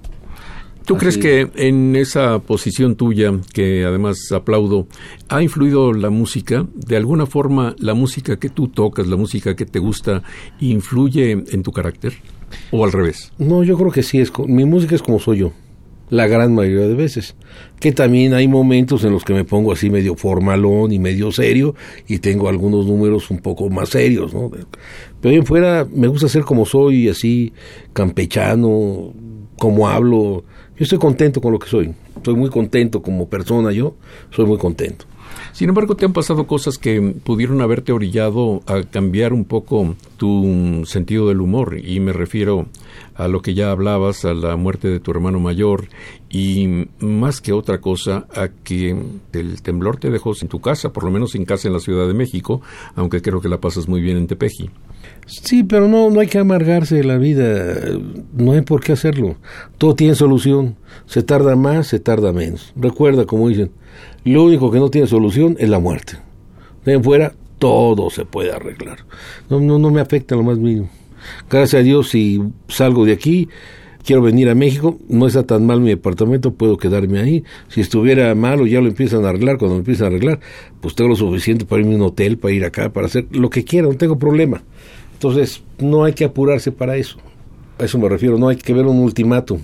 [0.85, 4.89] ¿Tú crees que en esa posición tuya, que además aplaudo,
[5.29, 6.67] ha influido la música?
[6.75, 10.23] ¿De alguna forma la música que tú tocas, la música que te gusta,
[10.61, 12.15] influye en tu carácter?
[12.73, 13.33] ¿O al revés?
[13.39, 14.21] No, yo creo que sí.
[14.21, 15.53] Es, mi música es como soy yo
[16.13, 17.35] la gran mayoría de veces.
[17.81, 21.75] Que también hay momentos en los que me pongo así medio formalón y medio serio
[22.07, 24.51] y tengo algunos números un poco más serios, ¿no?
[24.51, 27.55] Pero bien fuera me gusta ser como soy, así
[27.95, 29.15] campechano,
[29.57, 30.45] como hablo.
[30.77, 31.95] Yo estoy contento con lo que soy.
[32.15, 33.97] Estoy muy contento como persona yo,
[34.31, 35.07] soy muy contento.
[35.53, 40.83] Sin embargo, te han pasado cosas que pudieron haberte orillado a cambiar un poco tu
[40.87, 42.67] sentido del humor, y me refiero
[43.15, 45.89] a lo que ya hablabas, a la muerte de tu hermano mayor,
[46.31, 48.97] y más que otra cosa, a que
[49.35, 52.07] el temblor te dejó sin tu casa, por lo menos sin casa en la Ciudad
[52.07, 52.63] de México,
[52.95, 54.71] aunque creo que la pasas muy bien en Tepeji.
[55.27, 57.77] Sí, pero no, no hay que amargarse de la vida,
[58.33, 59.37] no hay por qué hacerlo.
[59.77, 60.77] Todo tiene solución,
[61.07, 62.73] se tarda más, se tarda menos.
[62.77, 63.71] Recuerda, como dicen,
[64.25, 66.19] lo único que no tiene solución es la muerte.
[66.85, 68.99] De fuera, todo se puede arreglar.
[69.49, 70.89] No, no, no me afecta lo más mínimo.
[71.49, 73.49] Gracias a Dios, si salgo de aquí,
[74.05, 77.45] quiero venir a México, no está tan mal mi departamento, puedo quedarme ahí.
[77.69, 80.41] Si estuviera mal o ya lo empiezan a arreglar, cuando lo empiezan a arreglar,
[80.81, 83.51] pues tengo lo suficiente para irme a un hotel, para ir acá, para hacer lo
[83.51, 84.63] que quiera, no tengo problema.
[85.15, 87.19] Entonces, no hay que apurarse para eso.
[87.79, 89.61] A eso me refiero, no hay que ver un ultimátum.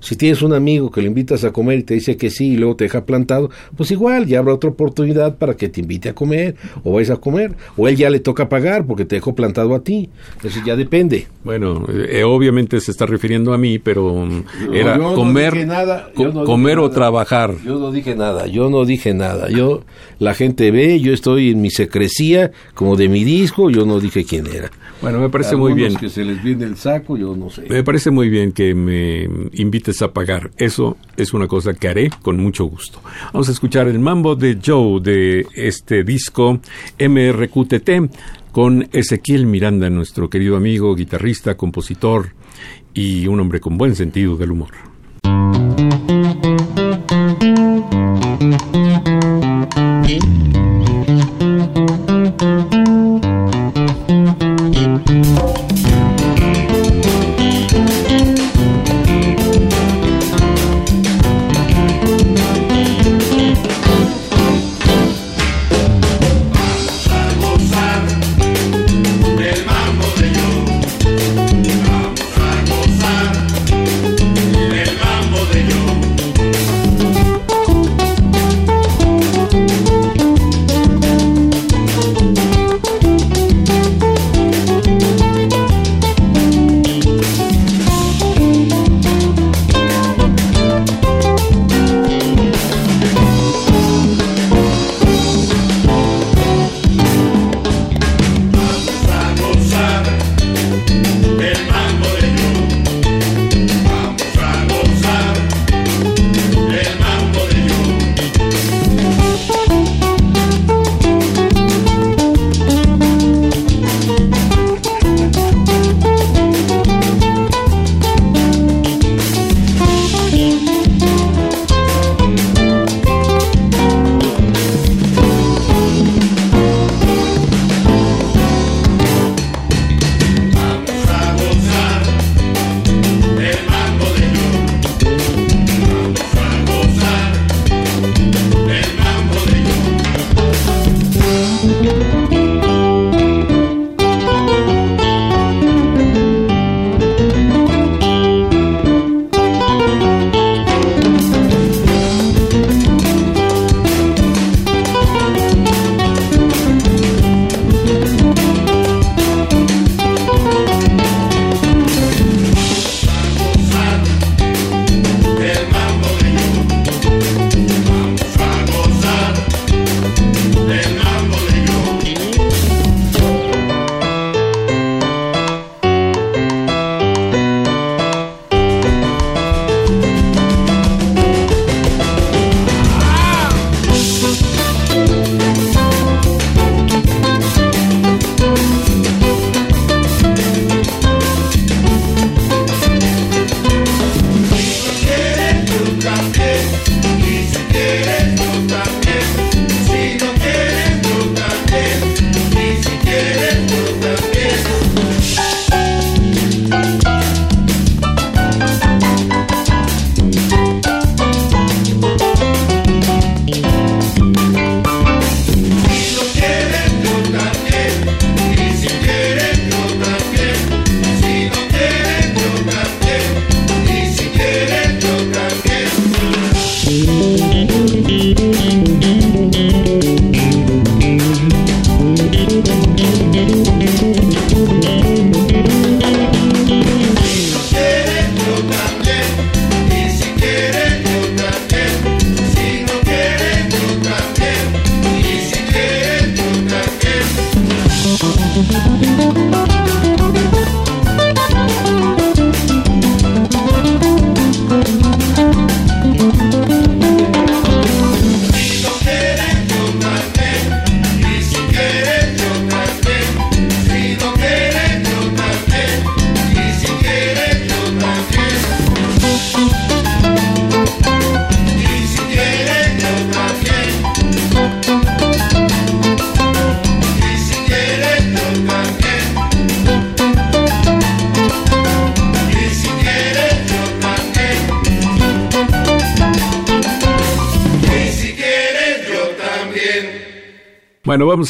[0.00, 2.56] Si tienes un amigo que le invitas a comer y te dice que sí y
[2.56, 6.14] luego te deja plantado, pues igual ya habrá otra oportunidad para que te invite a
[6.14, 7.54] comer o vayas a comer.
[7.76, 10.08] O él ya le toca pagar porque te dejó plantado a ti.
[10.42, 11.26] Eso ya depende.
[11.44, 16.90] Bueno, eh, obviamente se está refiriendo a mí, pero mm, era comer, nada, comer o
[16.90, 17.54] trabajar.
[17.64, 19.48] Yo no dije nada, yo no dije nada.
[19.48, 19.82] Yo,
[20.18, 24.24] la gente ve, yo estoy en mi secrecía como de mi disco, yo no dije
[24.24, 24.70] quién era.
[25.00, 25.96] Bueno, me parece muy bien.
[25.96, 27.62] que se les viene el saco, yo no sé.
[27.68, 29.89] Me parece muy bien que me invites
[30.56, 33.00] Eso es una cosa que haré con mucho gusto.
[33.32, 36.60] Vamos a escuchar el mambo de Joe de este disco
[36.98, 42.34] MRQTT con Ezequiel Miranda, nuestro querido amigo, guitarrista, compositor
[42.94, 44.89] y un hombre con buen sentido del humor.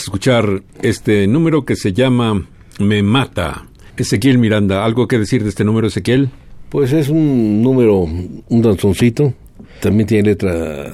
[0.01, 2.46] Vamos a escuchar este número que se llama
[2.78, 3.66] Me Mata.
[3.98, 6.30] Ezequiel Miranda, ¿algo que decir de este número, Ezequiel?
[6.70, 9.34] Pues es un número, un danzoncito.
[9.82, 10.90] También tiene letra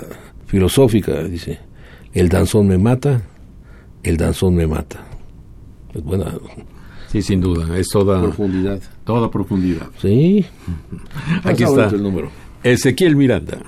[0.46, 1.60] filosófica, dice.
[2.14, 3.22] El danzón me mata,
[4.02, 5.06] el danzón me mata.
[5.94, 6.32] Es buena
[7.12, 8.80] Sí, sin duda, es toda profundidad.
[9.04, 9.86] Toda profundidad.
[10.02, 10.44] Sí.
[11.44, 12.30] Aquí está el número.
[12.64, 13.58] Ezequiel Miranda.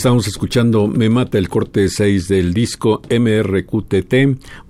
[0.00, 4.14] Estamos escuchando Me Mata el corte 6 del disco MRQTT.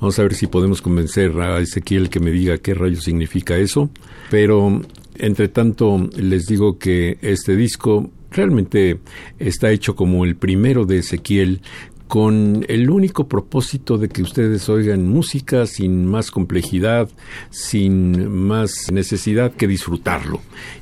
[0.00, 3.90] Vamos a ver si podemos convencer a Ezequiel que me diga qué rayo significa eso.
[4.28, 4.82] Pero,
[5.14, 8.98] entre tanto, les digo que este disco realmente
[9.38, 11.62] está hecho como el primero de Ezequiel
[12.08, 17.08] con el único propósito de que ustedes oigan música sin más complejidad,
[17.50, 20.40] sin más necesidad que disfrutarlo.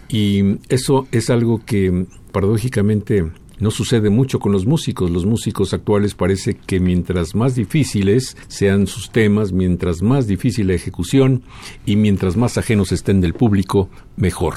[0.09, 3.27] Y eso es algo que paradójicamente
[3.61, 5.11] no sucede mucho con los músicos.
[5.11, 10.75] Los músicos actuales parece que mientras más difíciles sean sus temas, mientras más difícil la
[10.75, 11.43] ejecución
[11.85, 14.55] y mientras más ajenos estén del público, mejor.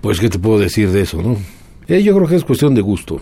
[0.00, 1.36] Pues, ¿qué te puedo decir de eso, no?
[1.86, 3.20] Eh, yo creo que es cuestión de gusto.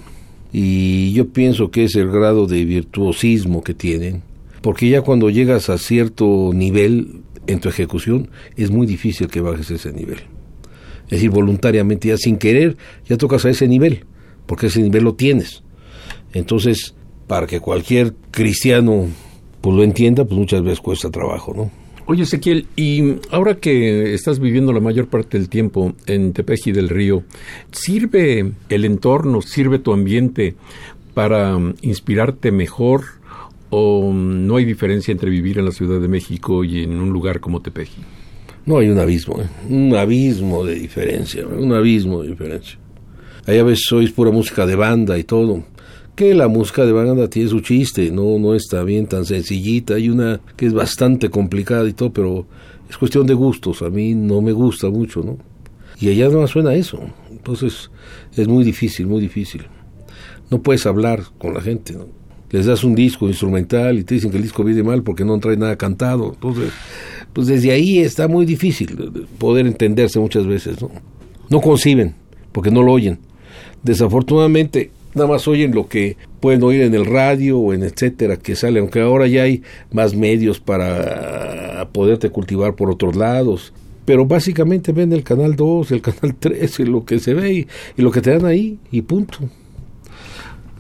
[0.53, 4.23] Y yo pienso que es el grado de virtuosismo que tienen.
[4.63, 9.71] Porque ya cuando llegas a cierto nivel en tu ejecución, es muy difícil que bajes
[9.71, 10.21] ese nivel.
[11.05, 12.77] Es decir, voluntariamente, ya sin querer,
[13.07, 14.05] ya tocas a ese nivel
[14.49, 15.63] porque ese nivel lo tienes.
[16.33, 16.95] Entonces,
[17.29, 19.07] para que cualquier cristiano
[19.61, 21.71] pues lo entienda, pues muchas veces cuesta trabajo, ¿no?
[22.07, 26.89] Oye, Ezequiel, y ahora que estás viviendo la mayor parte del tiempo en Tepeji del
[26.89, 27.23] Río,
[27.71, 30.55] ¿sirve el entorno, sirve tu ambiente
[31.13, 33.03] para inspirarte mejor
[33.69, 37.41] o no hay diferencia entre vivir en la Ciudad de México y en un lugar
[37.41, 38.01] como Tepeji?
[38.65, 39.49] No hay un abismo, ¿eh?
[39.69, 42.79] un abismo de diferencia, un abismo de diferencia.
[43.49, 45.65] Ahí a veces pura música de banda y todo.
[46.15, 49.95] Que la música de banda tiene su chiste, no, no está bien tan sencillita.
[49.95, 52.47] Hay una que es bastante complicada y todo, pero
[52.91, 53.81] es cuestión de gustos.
[53.81, 55.39] A mí no me gusta mucho, ¿no?
[55.99, 57.01] Y allá no suena eso.
[57.31, 57.91] Entonces
[58.37, 59.63] es muy difícil, muy difícil.
[60.51, 62.07] No puedes hablar con la gente, ¿no?
[62.51, 65.39] Les das un disco instrumental y te dicen que el disco viene mal porque no
[65.39, 66.35] trae nada cantado.
[66.35, 66.71] Entonces,
[67.33, 68.95] pues desde ahí está muy difícil
[69.39, 70.91] poder entenderse muchas veces, ¿no?
[71.49, 72.15] No conciben
[72.53, 73.27] porque no lo oyen.
[73.83, 78.57] Desafortunadamente, nada más oyen lo que pueden oír en el radio o en etcétera que
[78.57, 83.73] sale, aunque ahora ya hay más medios para poderte cultivar por otros lados.
[84.05, 87.67] Pero básicamente ven el canal 2, el canal 3, y lo que se ve y,
[87.97, 89.39] y lo que te dan ahí, y punto.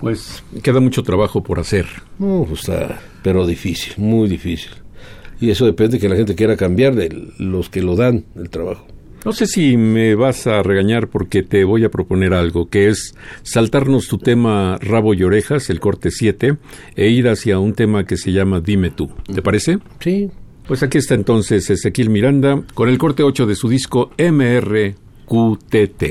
[0.00, 1.86] Pues queda mucho trabajo por hacer.
[2.18, 4.70] No, pues está, pero difícil, muy difícil.
[5.40, 8.48] Y eso depende de que la gente quiera cambiar de los que lo dan el
[8.48, 8.86] trabajo.
[9.24, 13.14] No sé si me vas a regañar porque te voy a proponer algo, que es
[13.42, 16.56] saltarnos tu tema Rabo y Orejas, el corte 7,
[16.94, 19.10] e ir hacia un tema que se llama Dime tú.
[19.32, 19.78] ¿Te parece?
[20.00, 20.30] Sí.
[20.66, 26.04] Pues aquí está entonces Ezequiel Miranda con el corte 8 de su disco MRQTT.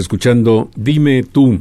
[0.00, 1.58] Escuchando Dime tú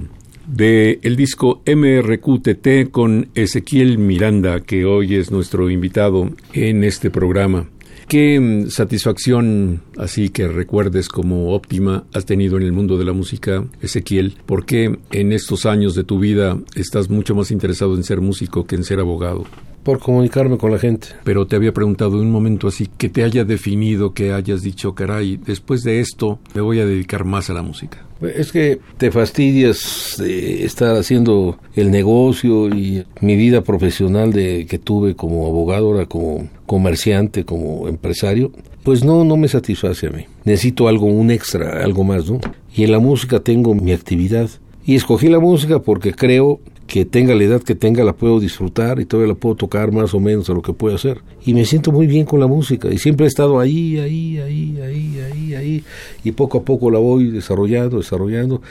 [0.48, 7.68] de el disco MRQTT con Ezequiel Miranda, que hoy es nuestro invitado en este programa.
[8.08, 13.14] ¿Qué mm, satisfacción, así que recuerdes como óptima, has tenido en el mundo de la
[13.14, 14.36] música, Ezequiel?
[14.48, 18.66] ¿Por qué en estos años de tu vida estás mucho más interesado en ser músico
[18.66, 19.46] que en ser abogado?
[19.84, 21.08] Por comunicarme con la gente.
[21.24, 24.94] Pero te había preguntado en un momento así, que te haya definido, que hayas dicho,
[24.94, 28.06] caray, después de esto me voy a dedicar más a la música.
[28.22, 34.78] Es que te fastidias de estar haciendo el negocio y mi vida profesional de que
[34.78, 38.52] tuve como abogado, ahora como comerciante, como empresario,
[38.84, 40.26] pues no, no me satisface a mí.
[40.44, 42.42] Necesito algo, un extra, algo más, ¿no?
[42.76, 44.50] Y en la música tengo mi actividad.
[44.86, 46.60] Y escogí la música porque creo
[46.90, 50.16] que tenga la edad que tenga la puedo disfrutar y todavía la puedo tocar más
[50.16, 51.22] o menos a lo que puedo hacer.
[51.46, 54.80] Y me siento muy bien con la música y siempre he estado ahí, ahí, ahí,
[54.82, 55.84] ahí, ahí, ahí
[56.24, 58.64] y poco a poco la voy desarrollando, desarrollando.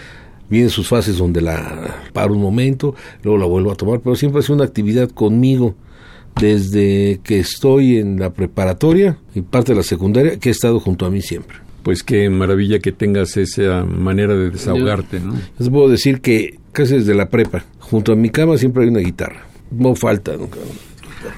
[0.50, 4.40] Vienen sus fases donde la paro un momento, luego la vuelvo a tomar, pero siempre
[4.40, 5.76] ha sido una actividad conmigo
[6.40, 11.06] desde que estoy en la preparatoria y parte de la secundaria que he estado junto
[11.06, 11.58] a mí siempre.
[11.84, 15.34] Pues qué maravilla que tengas esa manera de desahogarte, ¿no?
[15.58, 19.00] Les puedo decir que casi desde la prepa, junto a mi cama siempre hay una
[19.00, 19.46] guitarra.
[19.70, 20.58] No falta nunca.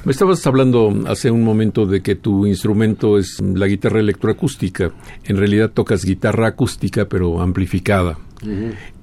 [0.05, 4.93] Me estabas hablando hace un momento de que tu instrumento es la guitarra electroacústica.
[5.25, 8.19] En realidad tocas guitarra acústica pero amplificada.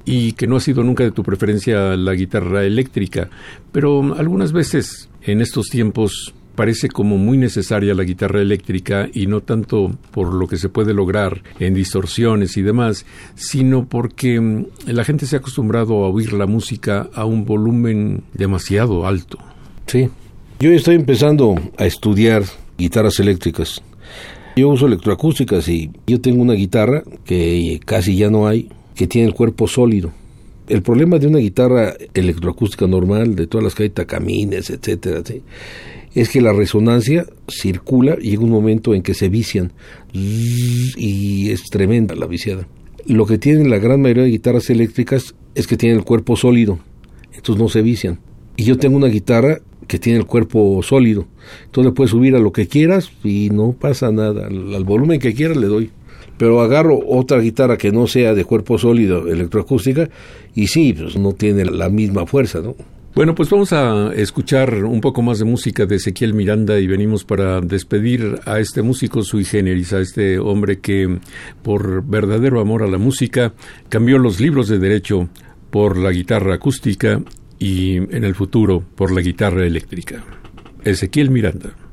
[0.06, 3.30] Y que no ha sido nunca de tu preferencia la guitarra eléctrica.
[3.72, 9.42] Pero algunas veces en estos tiempos parece como muy necesaria la guitarra eléctrica y no
[9.42, 13.06] tanto por lo que se puede lograr en distorsiones y demás,
[13.36, 18.24] sino porque mm, la gente se ha acostumbrado a oír la música a un volumen
[18.34, 19.38] demasiado alto.
[19.86, 20.10] Sí.
[20.60, 22.44] Yo estoy empezando a estudiar
[22.76, 23.80] guitarras eléctricas.
[24.56, 29.28] Yo uso electroacústicas y yo tengo una guitarra que casi ya no hay, que tiene
[29.28, 30.12] el cuerpo sólido.
[30.68, 35.44] El problema de una guitarra electroacústica normal, de todas las que hay tacamines, etcétera, ¿sí?
[36.14, 39.74] Es que la resonancia circula y llega un momento en que se vician
[40.14, 42.68] y es tremenda la viciada.
[43.08, 46.80] Lo que tienen la gran mayoría de guitarras eléctricas es que tienen el cuerpo sólido,
[47.34, 48.20] entonces no se vician.
[48.58, 51.26] Y yo tengo una guitarra que tiene el cuerpo sólido,
[51.66, 55.34] entonces le puedes subir a lo que quieras y no pasa nada, al, volumen que
[55.34, 55.92] quieras le doy.
[56.38, 60.10] Pero agarro otra guitarra que no sea de cuerpo sólido, electroacústica,
[60.54, 62.76] y sí, pues no tiene la misma fuerza, ¿no?
[63.18, 67.24] Bueno, pues vamos a escuchar un poco más de música de Ezequiel Miranda y venimos
[67.24, 71.18] para despedir a este músico sui generis, a este hombre que
[71.64, 73.54] por verdadero amor a la música
[73.90, 75.30] cambió los libros de derecho
[75.72, 77.20] por la guitarra acústica
[77.58, 80.24] y en el futuro por la guitarra eléctrica.
[80.84, 81.87] Ezequiel Miranda.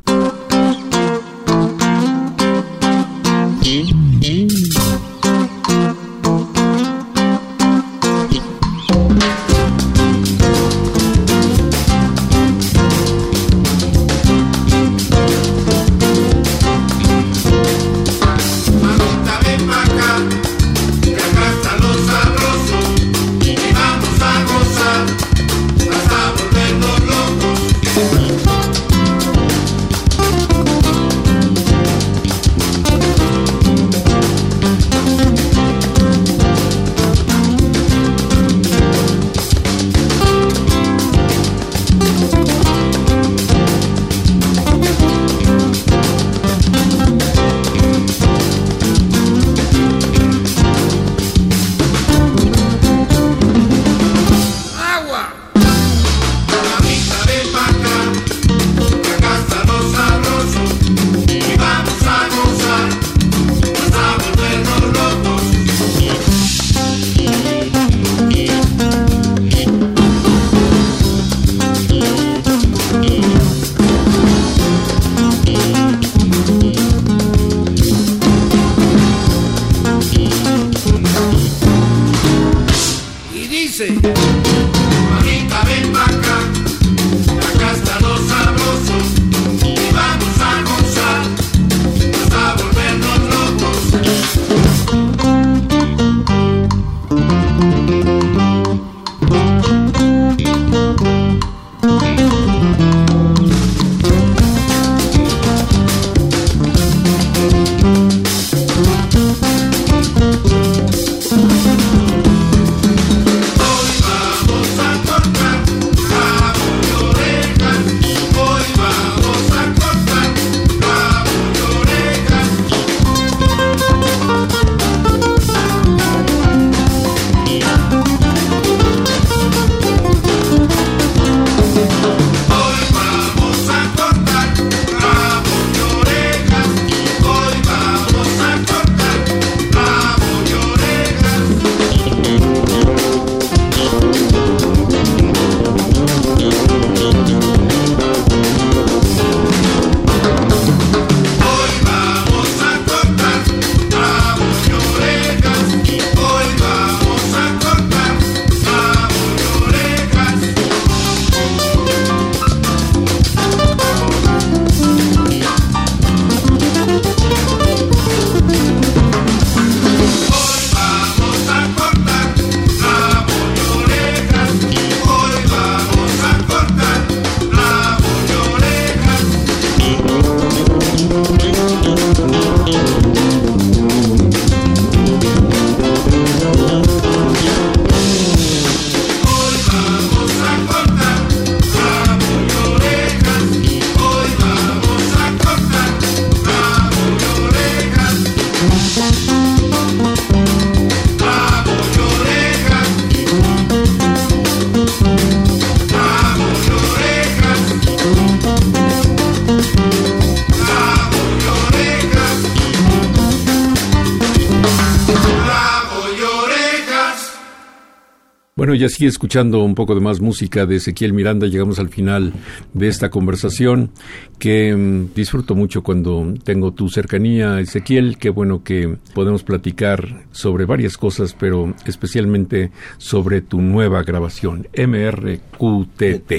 [218.64, 222.32] Bueno, y así escuchando un poco de más música de Ezequiel Miranda, llegamos al final
[222.72, 223.90] de esta conversación
[224.38, 228.16] que mm, disfruto mucho cuando tengo tu cercanía, Ezequiel.
[228.16, 236.32] Qué bueno que podemos platicar sobre varias cosas, pero especialmente sobre tu nueva grabación, MRQTT.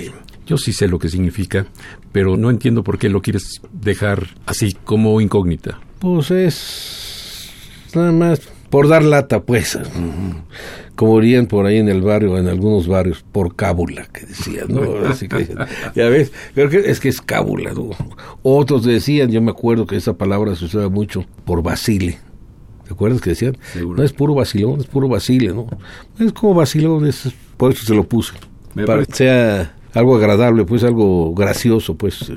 [0.47, 1.67] Yo sí sé lo que significa,
[2.11, 5.79] pero no entiendo por qué lo quieres dejar así como incógnita.
[5.99, 7.51] Pues es
[7.93, 9.79] nada más por dar lata, pues.
[10.95, 14.97] Como dirían por ahí en el barrio, en algunos barrios, por cábula, que decían, ¿no?
[15.07, 15.47] Así que,
[15.95, 17.91] ya ves, pero que, es que es cábula, ¿no?
[18.43, 22.19] Otros decían, yo me acuerdo que esa palabra se usaba mucho, por vacile.
[22.85, 23.55] ¿Te acuerdas que decían?
[23.81, 25.67] No es puro vacilón, es puro vacile, ¿no?
[26.19, 28.33] Es como vacilón, es, por eso se lo puse.
[28.85, 32.29] para que sea algo agradable, pues algo gracioso, pues.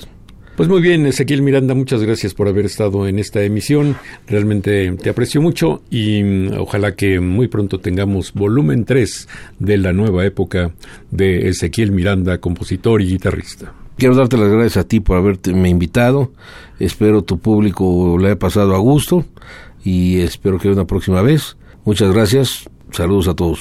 [0.58, 3.94] Pues muy bien, Ezequiel Miranda, muchas gracias por haber estado en esta emisión.
[4.26, 9.28] Realmente te aprecio mucho y mm, ojalá que muy pronto tengamos volumen 3
[9.60, 10.72] de la nueva época
[11.12, 13.72] de Ezequiel Miranda, compositor y guitarrista.
[13.98, 16.32] Quiero darte las gracias a ti por haberte invitado.
[16.80, 19.24] Espero tu público le haya pasado a gusto
[19.84, 21.56] y espero que una próxima vez.
[21.84, 22.68] Muchas gracias.
[22.90, 23.60] Saludos a todos.